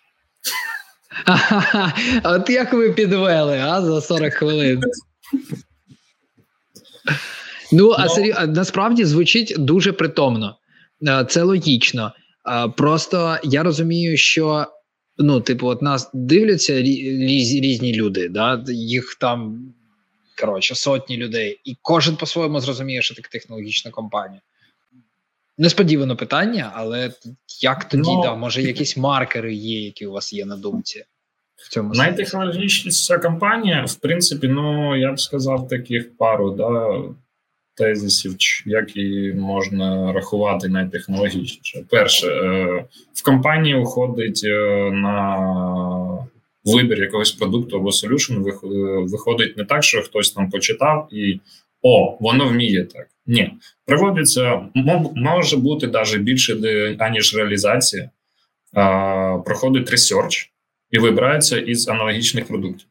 [2.23, 4.81] От як ви підвели, а за 40 хвилин.
[7.71, 8.33] Ну, а сері...
[8.47, 10.57] насправді звучить дуже притомно.
[11.29, 12.13] Це логічно.
[12.77, 14.65] Просто я розумію, що
[15.17, 17.53] ну, типу, от нас дивляться різ...
[17.53, 18.63] різні люди, да?
[18.67, 19.73] їх там
[20.41, 24.41] коротше, сотні людей, і кожен по-своєму зрозуміє, що таке технологічна компанія.
[25.57, 27.11] Несподіване питання, але
[27.61, 31.05] як тоді, ну, да, може, якісь маркери є, які у вас є на думці?
[31.55, 37.01] В цьому Найтехнологічніша компанія, в принципі, ну я б сказав, таких пару да,
[37.75, 41.85] тезисів, як і можна рахувати найтехнологічніше.
[41.89, 46.27] Перше, е, в компанії уходить е, на
[46.65, 48.33] вибір якогось продукту або солюшн,
[49.11, 51.39] виходить не так, що хтось там почитав і
[51.81, 53.07] о, воно вміє так.
[53.25, 53.51] Ні,
[53.85, 54.61] проводиться
[55.15, 56.55] може бути навіть більше
[56.99, 58.09] аніж реалізація.
[59.45, 60.51] Проходить ресерч
[60.91, 62.87] і вибирається із аналогічних продуктів.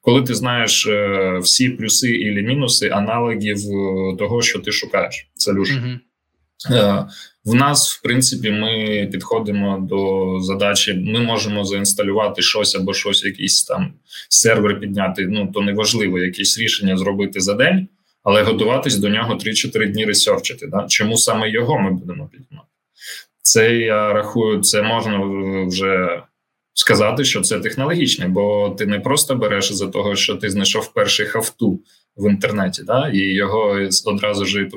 [0.00, 5.82] Коли ти знаєш е, всі плюси і мінуси аналогів е, того, що ти шукаєш, solution.
[5.82, 5.98] Mm-hmm.
[6.74, 7.06] Е,
[7.44, 10.94] в нас, в принципі, ми підходимо до задачі.
[10.94, 13.92] Ми можемо заінсталювати щось або щось, якийсь там
[14.28, 15.26] сервер підняти.
[15.26, 17.88] Ну то неважливо, якісь рішення зробити за день
[18.22, 20.66] але готуватись до нього 3-4 дні ресерчити.
[20.66, 20.86] Да?
[20.88, 22.68] Чому саме його ми будемо піднімати?
[23.42, 25.20] Це я рахую, це можна
[25.66, 26.22] вже
[26.74, 31.26] сказати, що це технологічне, бо ти не просто береш за того, що ти знайшов перший
[31.26, 31.80] хафту
[32.16, 33.08] в інтернеті, да?
[33.08, 34.68] і його одразу ж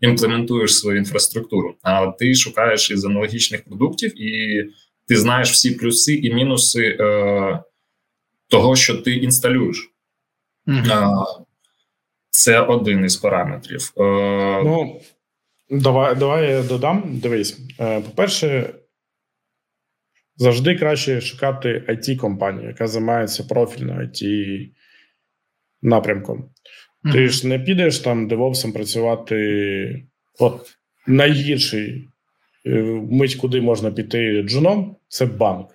[0.00, 1.74] імплементуєш в свою інфраструктуру.
[1.82, 4.64] А ти шукаєш із аналогічних продуктів, і
[5.08, 7.62] ти знаєш всі плюси і мінуси е,
[8.48, 9.90] того, що ти інсталюєш.
[10.66, 11.24] Mm-hmm.
[12.30, 13.92] Це один із параметрів.
[13.96, 14.02] Е,
[14.64, 15.00] ну
[15.70, 17.02] давай давай я додам.
[17.22, 18.74] Дивись, е, по-перше,
[20.36, 24.68] завжди краще шукати it компанію яка займається профільно it
[25.82, 26.38] напрямком.
[26.38, 27.12] Mm-hmm.
[27.12, 30.04] Ти ж не підеш там девопсом працювати
[30.38, 30.76] От
[31.06, 32.08] найгірший
[32.66, 35.68] е, мить, куди можна піти джуном, це банк.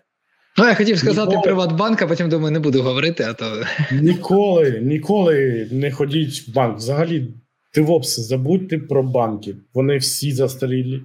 [0.58, 1.44] Ну, я хотів сказати Ніколи.
[1.44, 6.78] Приватбанк, а потім думаю, не буду говорити, а то Ніколи, ніколи не ходіть в банк.
[6.78, 7.28] Взагалі,
[7.76, 9.56] девопси, забудьте про банки.
[9.74, 11.02] Вони всі застарілі.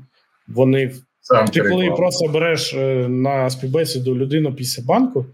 [0.48, 0.92] Вони
[1.26, 5.26] Сам Ти коли просто береш е, на співбесіду людину після банку,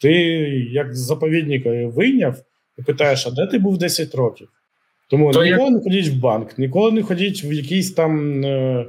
[0.00, 0.12] ти
[0.72, 2.36] як заповідника вийняв
[2.78, 4.48] і питаєш, а де ти був 10 років?
[5.10, 8.86] Тому То ніколи не ходіть в банк, ніколи не ходіть в якісь там е,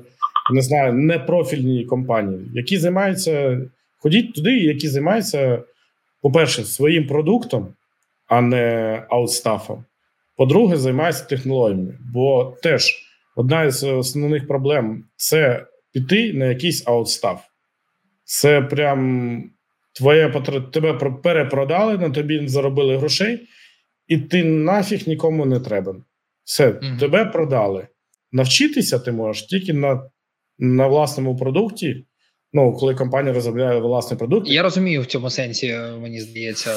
[0.53, 3.61] не знаю, непрофільні компанії, які займаються.
[3.97, 5.63] Ходіть туди, які займаються,
[6.21, 7.67] по-перше, своїм продуктом,
[8.27, 9.83] а не аутстафом.
[10.37, 11.97] По-друге, займаються технологіями.
[12.13, 12.95] Бо теж
[13.35, 17.41] одна з основних проблем це піти на якийсь аутстаф.
[18.23, 19.43] Це прям
[19.93, 20.29] твоє
[20.73, 23.47] тебе перепродали, на тобі заробили грошей,
[24.07, 25.95] і ти нафіг нікому не треба.
[26.43, 26.97] Все, Мгм.
[26.97, 27.87] тебе продали.
[28.31, 30.03] Навчитися ти можеш тільки на,
[30.59, 32.05] на власному продукті.
[32.53, 36.75] Ну, коли компанія розробляє власний продукт, я розумію в цьому сенсі, е, мені здається.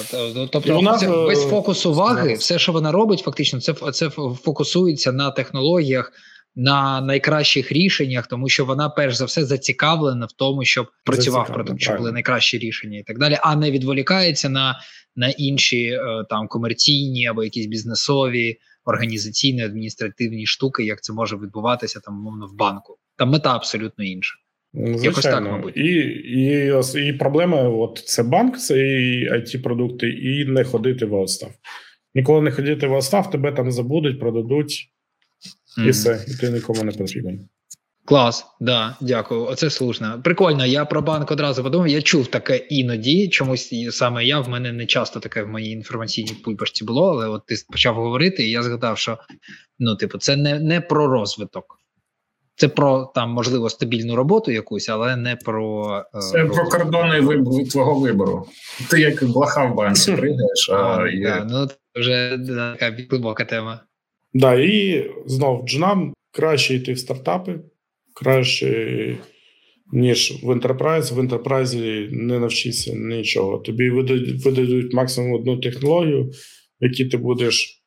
[0.53, 2.39] Тобто, вона, це е, весь фокус уваги, зараз.
[2.39, 4.11] все, що вона робить, фактично, це це
[4.43, 6.13] фокусується на технологіях,
[6.57, 11.81] на найкращих рішеннях, тому що вона перш за все зацікавлена в тому, щоб працював продукт,
[11.81, 14.81] щоб були найкращі рішення і так далі, а не відволікається на,
[15.17, 16.01] на інші е,
[16.31, 22.57] там комерційні або якісь бізнесові, організаційні, адміністративні штуки, як це може відбуватися там умовно в
[22.57, 22.97] банку.
[23.17, 24.35] Там мета абсолютно інша.
[24.75, 25.77] Ну, Якось так, мабуть.
[25.77, 31.15] І, і, і проблема: от це банк, це і it продукти і не ходити в
[31.15, 31.51] аутстаф.
[32.15, 34.94] Ніколи не ходити в аутстаф, тебе там забудуть, продадуть,
[35.79, 37.49] і все, і ти нікому не потрібен.
[38.07, 39.45] Клас, да, дякую.
[39.45, 40.21] Оце слушно.
[40.25, 40.67] Прикольно.
[40.67, 41.89] Я про банк одразу подумав.
[41.89, 43.29] Я чув таке іноді.
[43.29, 47.47] Чомусь саме я в мене не часто таке в моїй інформаційній пульпашці було, але от
[47.47, 49.19] ти почав говорити, і я згадав, що
[49.79, 51.65] ну, типу, це не, не про розвиток.
[52.57, 57.71] Це про там можливо стабільну роботу якусь, але не про е, Це про кордони виб-
[57.71, 58.47] твого вибору.
[58.91, 62.39] Ти як блоха в банці пригаєш, а А, є да, ну це вже
[62.79, 63.81] така глибока тема.
[64.35, 67.61] Да, і знов джунам краще йти в стартапи,
[68.15, 69.19] краще,
[69.93, 71.13] ніж в ентерпрайз.
[71.13, 73.59] В ентерпрайзі не навчишся нічого.
[73.59, 76.25] Тобі видадуть, максимум одну технологію,
[76.81, 77.85] в якій ти будеш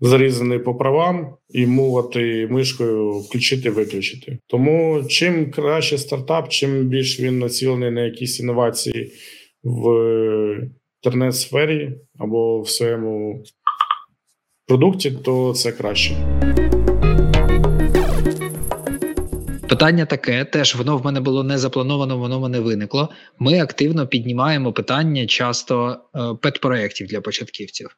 [0.00, 4.38] зарізаний по правам і мовити мишкою включити, виключити.
[4.46, 9.12] Тому чим краще стартап, чим більш він націлений на якісь інновації
[9.62, 9.90] в
[11.04, 13.44] інтернет-сфері або в своєму
[14.72, 16.14] продукті, то це краще.
[19.68, 23.08] Питання таке, теж воно в мене було не заплановано, воно в мене виникло.
[23.38, 27.96] Ми активно піднімаємо питання часто е, педпроєктів для початківців.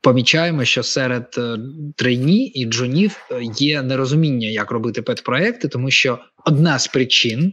[0.00, 1.58] Помічаємо, що серед е,
[1.96, 7.52] трейні і джунів е, є нерозуміння, як робити педпроєкти, тому що одна з причин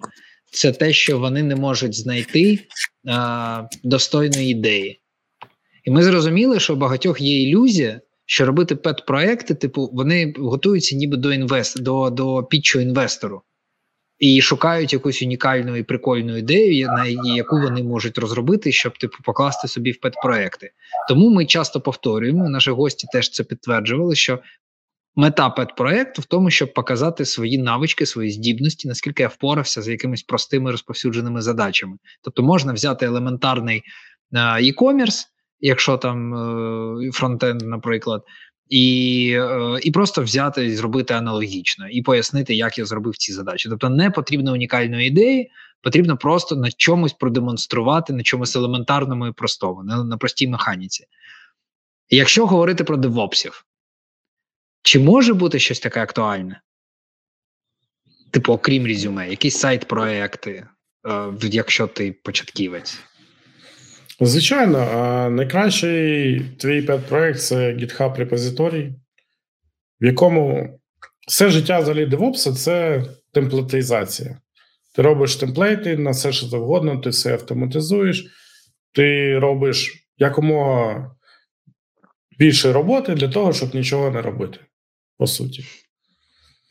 [0.52, 2.60] це те, що вони не можуть знайти
[3.84, 5.00] достойної ідеї.
[5.84, 11.17] І ми зрозуміли, що у багатьох є ілюзія, що робити пет-проекти, типу, вони готуються ніби
[11.17, 13.41] до інвест, до, до пітчу інвестору
[14.19, 17.05] і шукають якусь унікальну і прикольну ідею, на
[17.36, 20.69] яку вони можуть розробити, щоб типу покласти собі в пет-проекти.
[21.09, 24.39] Тому ми часто повторюємо, наші гості теж це підтверджували, що
[25.15, 30.23] мета пет-проекту в тому, щоб показати свої навички, свої здібності, наскільки я впорався з якимись
[30.23, 31.97] простими розповсюдженими задачами.
[32.21, 33.84] Тобто можна взяти елементарний
[34.34, 35.26] е, e-commerce,
[35.60, 38.24] якщо там е, фронтенд, наприклад,
[38.70, 43.70] і е, і просто взяти і зробити аналогічно, і пояснити, як я зробив ці задачі.
[43.70, 45.51] Тобто не потрібно унікальної ідеї,
[45.82, 51.06] потрібно просто на чомусь продемонструвати, на чомусь елементарному і простому, на, на простій механіці.
[52.10, 53.66] Якщо говорити про девопсів,
[54.82, 56.62] чи може бути щось таке актуальне?
[58.32, 60.68] Типу, окрім резюме, якісь сайт-проекти,
[61.08, 62.99] е, якщо ти початківець.
[64.20, 68.93] Звичайно, а найкращий твій пет-проект це GitHub репозиторій,
[70.01, 70.70] в якому
[71.28, 73.03] все життя взагалі DevOps– це
[73.34, 74.38] темплетизація.
[74.95, 78.26] Ти робиш темплейти на все, що завгодно, ти все автоматизуєш,
[78.93, 81.11] ти робиш якомога
[82.39, 84.59] більше роботи для того, щоб нічого не робити,
[85.18, 85.66] по суті.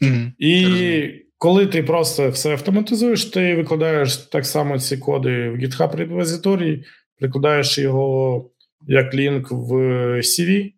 [0.02, 0.32] Mm-hmm.
[0.38, 6.84] І коли ти просто все автоматизуєш, ти викладаєш так само ці коди в GitHub репозиторії,
[7.18, 8.50] прикладаєш його
[8.86, 9.72] як лінк в
[10.18, 10.72] CV,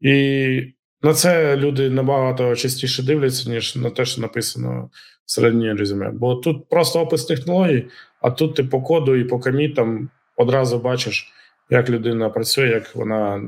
[0.00, 4.90] і на це люди набагато частіше дивляться, ніж на те, що написано
[5.24, 6.10] в середньому резюме.
[6.10, 7.86] Бо тут просто опис технологій,
[8.20, 11.32] а тут ти по коду і по комітам одразу бачиш,
[11.70, 13.42] як людина працює, як вона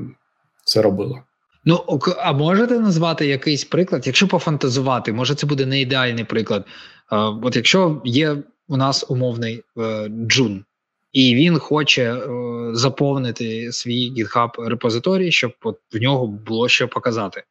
[0.65, 1.23] це робила.
[1.65, 6.65] Ну, а можете назвати якийсь приклад, якщо пофантазувати, може це буде не ідеальний приклад.
[7.41, 8.37] От якщо є
[8.67, 10.65] у нас умовний е, джун,
[11.13, 12.27] і він хоче е,
[12.73, 17.43] заповнити свій GitHub репозиторій, щоб от в нього було що показати.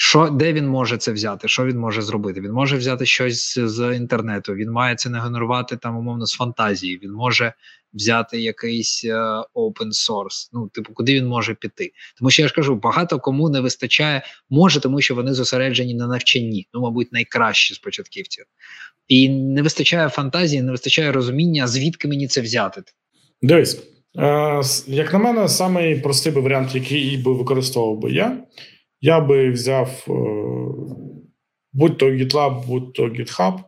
[0.00, 1.48] Що де він може це взяти?
[1.48, 2.40] Що він може зробити?
[2.40, 4.54] Він може взяти щось з інтернету.
[4.54, 7.00] Він має це не генерувати там, умовно, з фантазії.
[7.02, 7.52] Він може
[7.92, 9.14] взяти якийсь е,
[9.54, 10.48] open source.
[10.52, 11.92] Ну, типу, куди він може піти?
[12.18, 16.06] Тому що я ж кажу, багато кому не вистачає, може, тому що вони зосереджені на
[16.06, 16.68] навчанні.
[16.74, 18.44] Ну, мабуть, найкращі з початківців,
[19.08, 22.82] і не вистачає фантазії, не вистачає розуміння, звідки мені це взяти.
[23.42, 23.82] Дивись,
[24.18, 28.44] е, як на мене, самий простий би варіант, який би використовував би я.
[29.00, 30.12] Я би взяв е,
[31.72, 33.58] будь-то GitLab, будь-то GitHub,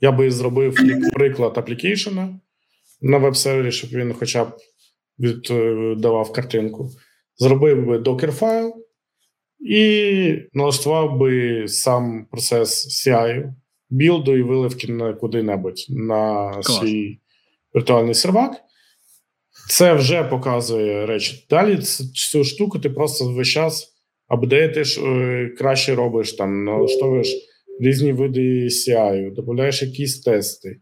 [0.00, 0.74] я би зробив
[1.12, 2.40] приклад аплікейшена
[3.00, 4.56] на веб-сервері, щоб він хоча б
[5.18, 6.90] віддавав картинку.
[7.36, 8.72] Зробив би докер-файл
[9.60, 13.52] і налаштував би сам процес CI,
[13.90, 16.76] білду і виливки на куди-небудь на Клас.
[16.76, 17.20] свій
[17.74, 18.52] віртуальний сервак.
[19.68, 21.46] Це вже показує речі.
[21.50, 21.78] Далі
[22.14, 23.94] цю штуку ти просто весь час
[24.28, 27.34] апдейтиш, е, краще робиш там, налаштовуєш
[27.80, 30.80] різні види CI, додаєш якісь тести,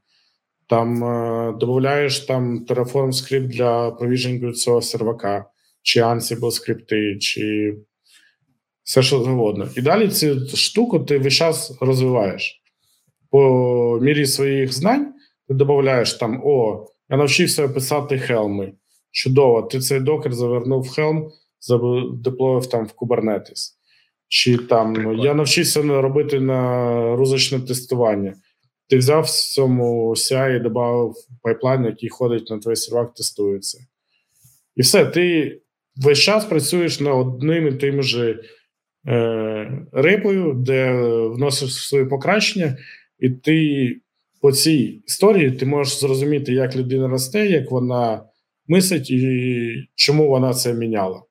[0.69, 5.45] там е, додаєш там Terraform скрипт для провіження цього сервака,
[5.83, 7.75] чи Ansible скрипти, чи
[8.83, 9.69] все, що завгодно.
[9.77, 12.63] І далі цю штуку ти весь час розвиваєш.
[13.31, 15.15] По мірі своїх знань
[15.49, 18.73] ти додаєш там: о, я навчився писати хелми.
[19.11, 21.31] Чудово, ти цей докер завернув в Helm,
[21.61, 23.73] задеплоїв там в Kubernetes.
[24.29, 25.25] Чи там Прикольно.
[25.25, 28.35] я навчився робити на рузочне тестування.
[28.89, 33.79] Ти взяв в цьому CI і додав пайплайн, який ходить на твій сервак, тестується.
[34.77, 35.57] І все, ти
[35.97, 38.43] весь час працюєш на одним і тим же
[39.09, 40.93] е, рипою, де
[41.29, 42.77] вносиш свої покращення,
[43.19, 43.97] і ти
[44.41, 48.23] по цій історії ти можеш зрозуміти, як людина росте, як вона
[48.69, 51.23] мислить і чому вона це міняла.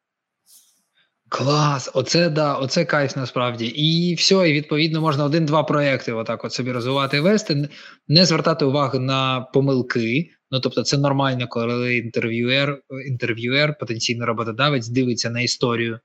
[1.30, 3.66] Клас, оце да, оце кайф насправді.
[3.66, 7.70] І все, і відповідно можна один-два проекти отак от собі розвивати вести,
[8.08, 10.30] не звертати увагу на помилки.
[10.52, 16.00] Ну тобто, це нормально, коли інтерв'юер, інтерв'юер, потенційний роботодавець дивиться на історію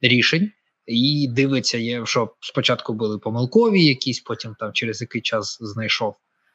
[0.00, 0.50] рішень
[0.86, 6.14] і дивиться, що спочатку були помилкові, якісь, потім там через який час знайшов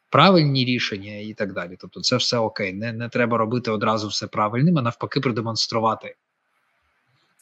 [0.10, 1.78] правильні рішення і так далі.
[1.80, 2.74] Тобто, це все окей.
[2.74, 6.16] Не, Не треба робити одразу все правильним, а навпаки, продемонструвати.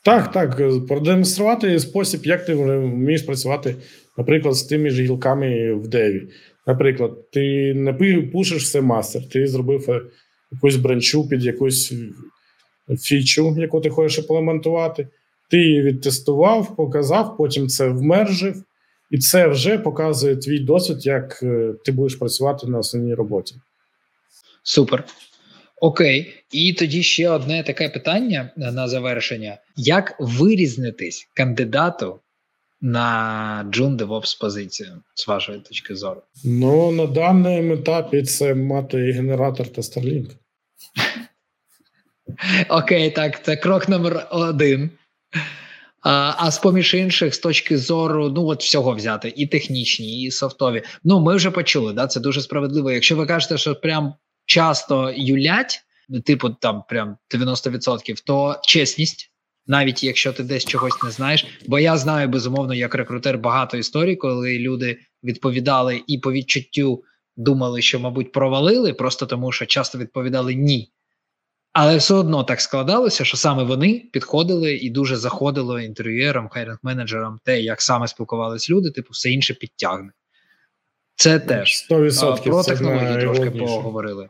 [0.04, 3.76] Так, так, продемонструвати спосіб, як ти вмієш працювати,
[4.18, 6.28] наприклад, з тими ж гілками в деві.
[6.68, 7.94] Наприклад, ти не
[8.34, 10.02] пушиш все мастер, ти зробив е,
[10.52, 11.94] якусь бранчу під якусь
[13.00, 15.08] фічу, яку ти хочеш імплементувати.
[15.50, 18.64] Ти її відтестував, показав, потім це вмержив,
[19.12, 23.56] і це вже показує твій досвід, як е, ти будеш працювати на основній роботі.
[24.64, 25.04] Супер.
[25.82, 32.20] Окей, і тоді ще одне таке питання на завершення: як вирізнитись кандидату
[32.82, 36.22] на Джун DevOps позицію з вашої точки зору?
[36.46, 40.30] Ну на даному етапі це мати генератор та Starlink.
[42.70, 44.90] Окей, так, це крок номер один.
[46.10, 50.82] А з поміж інших, з точки зору, ну от всього взяти, і технічні, і софтові.
[51.04, 52.92] Ну, ми вже почули, да, це дуже справедливо.
[52.92, 54.14] Якщо ви кажете, що прям
[54.46, 55.82] часто юлять,
[56.26, 59.32] типу там прям 90%, то чесність,
[59.68, 61.46] навіть якщо ти десь чогось не знаєш.
[61.68, 67.04] Бо я знаю безумовно, як рекрутер багато історій, коли люди відповідали і по відчуттю
[67.38, 70.92] думали, що, мабуть, провалили, просто тому що часто відповідали ні.
[71.80, 77.40] Але все одно так складалося, що саме вони підходили і дуже заходило інтерв'юерам, хайринг менеджерам,
[77.44, 80.12] те, як саме спілкувалися люди, типу, все інше підтягне.
[81.16, 84.30] Це теж 100% про технології трошки поговорили.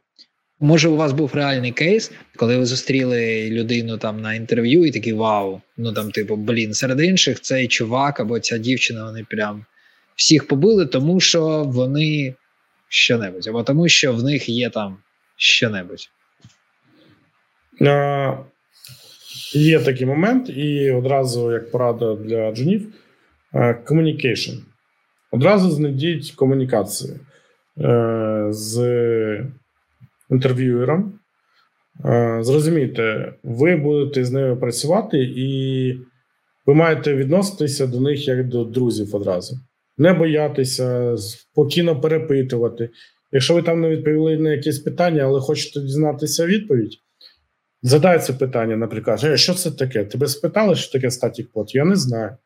[0.59, 5.13] Може, у вас був реальний кейс, коли ви зустріли людину там на інтерв'ю, і такий
[5.13, 5.61] вау.
[5.77, 9.65] Ну там, типу, блін, серед інших цей чувак або ця дівчина, вони прям
[10.15, 12.35] всіх побили, тому що вони
[12.89, 14.97] що-небудь, або тому, що в них є там
[15.37, 16.09] що-небудь.
[16.09, 16.16] А,
[19.53, 22.93] Є такий момент, і одразу, як порада для джунів,
[23.53, 24.57] communication.
[25.31, 27.19] Одразу знайдіть комунікацію
[27.81, 28.79] е, з
[30.29, 31.19] інтерв'юером.
[32.05, 35.93] Е, зрозумійте, ви будете з ними працювати, і
[36.65, 39.55] ви маєте відноситися до них як до друзів одразу.
[39.97, 42.89] Не боятися, спокійно перепитувати.
[43.31, 46.93] Якщо ви там не відповіли на якісь питання, але хочете дізнатися відповідь,
[47.83, 50.05] це питання, наприклад, «Е, що це таке?
[50.05, 51.75] Тебе спитали, що таке статік код?
[51.75, 52.37] Я не знаю.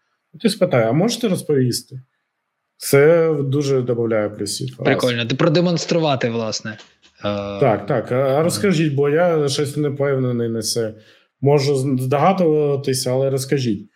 [0.41, 2.01] Ти спитай, а можете розповісти?
[2.77, 4.77] Це дуже додає плюсів.
[4.77, 6.71] Прикольно, ти продемонструвати, власне.
[6.71, 6.79] Е,
[7.59, 8.11] Так, так.
[8.11, 10.93] А розкажіть, бо я щось не впевнений на це.
[11.41, 13.89] Можу здогадуватися, але розкажіть.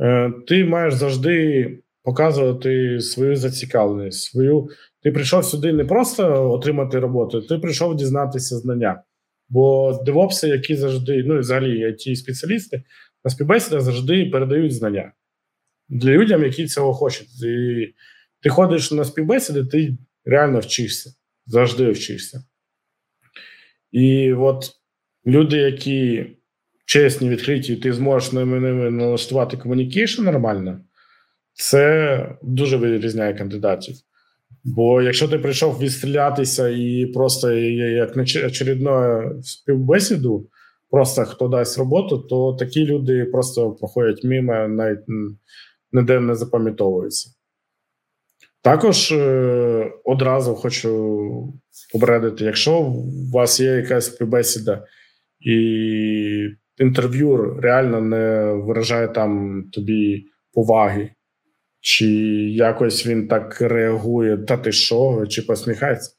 [0.00, 4.22] Е, Ти маєш завжди показувати свою зацікавленість.
[4.22, 4.68] свою...
[5.02, 9.02] Ти прийшов сюди не просто отримати роботу, ти прийшов дізнатися знання.
[9.50, 12.82] Бо девопси, які завжди, ну і взагалі it спеціалісти
[13.24, 15.12] на співбесідах завжди передають знання
[15.88, 17.42] для людям, які цього хочуть.
[17.42, 17.94] І
[18.42, 21.14] ти ходиш на співбесіди, ти реально вчишся,
[21.46, 22.44] завжди вчишся.
[23.92, 24.70] І от
[25.26, 26.26] люди, які
[26.84, 30.80] чесні, відкриті, ти зможеш ними, ними налаштувати communication нормально,
[31.52, 33.96] це дуже вирізняє кандидатів.
[34.64, 40.48] Бо якщо ти прийшов відстрілятися і просто як на очередну співбесіду,
[40.90, 45.04] просто хто дасть роботу, то такі люди просто проходять мимо, навіть
[45.92, 47.30] ніде не запам'ятовуються.
[48.62, 51.52] Також е, одразу хочу
[51.92, 54.84] попередити, якщо у вас є якась співбесіда,
[55.40, 55.56] і
[56.78, 61.10] інтерв'юр реально не виражає там тобі поваги,
[61.80, 62.06] чи
[62.50, 66.10] якось він так реагує, та ти що, чи посміхається.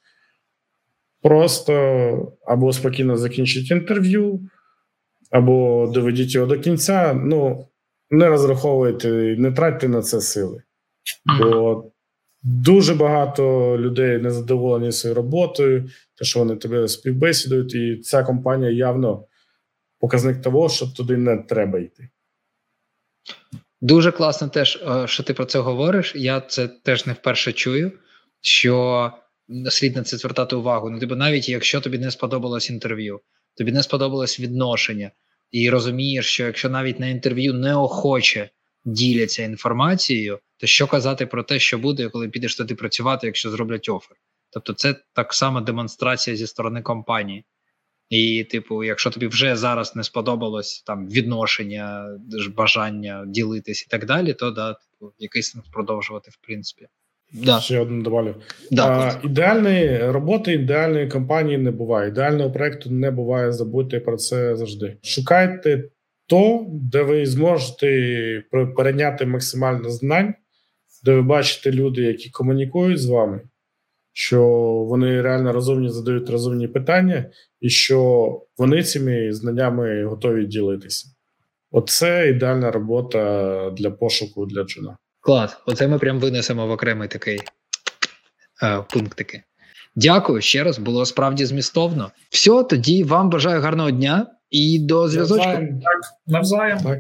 [1.22, 4.40] Просто або спокійно закінчіть інтерв'ю,
[5.32, 7.14] або доведіть його до кінця.
[7.14, 7.68] Ну,
[8.10, 10.64] не розраховуйте, не тратьте на це сили.
[11.40, 11.84] Бо
[12.44, 19.26] дуже багато людей незадоволені своєю роботою, те, що вони тебе співбесідують, і ця компанія явно
[20.00, 22.10] показник того, що туди не треба йти.
[23.82, 26.14] Дуже класно теж, е, що ти про це говориш.
[26.16, 27.92] Я це теж не вперше чую,
[28.42, 29.12] що
[29.70, 30.90] слід на це звертати увагу.
[30.90, 33.22] Ну, типу, навіть якщо тобі не сподобалось інтерв'ю,
[33.58, 35.12] тобі не сподобалось відношення,
[35.52, 38.50] і розумієш, що якщо навіть на інтерв'ю неохоче
[38.86, 43.90] діляться інформацією, то що казати про те, що буде, коли підеш туди працювати, якщо зроблять
[43.90, 44.18] офер?
[44.50, 47.46] Тобто, це так само демонстрація зі сторони компанії.
[48.12, 52.06] І, типу, якщо тобі вже зараз не сподобалось там відношення,
[52.56, 56.88] бажання ділитись і так далі, то да, типу, якийсь сенс продовжувати, в принципі.
[57.34, 57.60] Да.
[57.60, 58.36] Ще одну добавлю.
[58.72, 62.10] Да, а, ідеальної роботи, ідеальної компанії не буває.
[62.10, 63.52] Ідеального проекту не буває.
[63.52, 64.98] Забудьте про це завжди.
[65.04, 65.84] Шукайте
[66.28, 68.44] то, де ви зможете
[68.76, 70.34] перейняти максимально знань,
[71.04, 73.42] де ви бачите люди, які комунікують з вами,
[74.14, 74.44] що
[74.90, 77.26] вони реально розумні задають розумні питання,
[77.60, 81.08] і що вони цими знаннями готові ділитися.
[81.72, 84.98] Оце ідеальна робота для пошуку для джуна.
[85.20, 87.40] Клас, оце ми прям винесемо в окремий такий
[88.64, 89.44] е, пунктики.
[89.96, 92.12] Дякую ще раз, було справді змістовно.
[92.30, 95.46] Все, тоді вам бажаю гарного дня і до зв'язочку.
[95.46, 95.80] Навзаєм.
[95.80, 96.80] Так, навзаєм.
[96.80, 97.00] Так.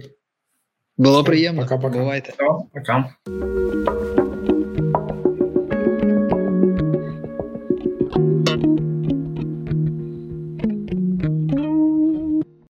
[0.97, 1.62] Було приємно.
[1.62, 1.89] Пока-пока.
[1.89, 2.34] Бувайте.
[2.74, 3.16] Пока.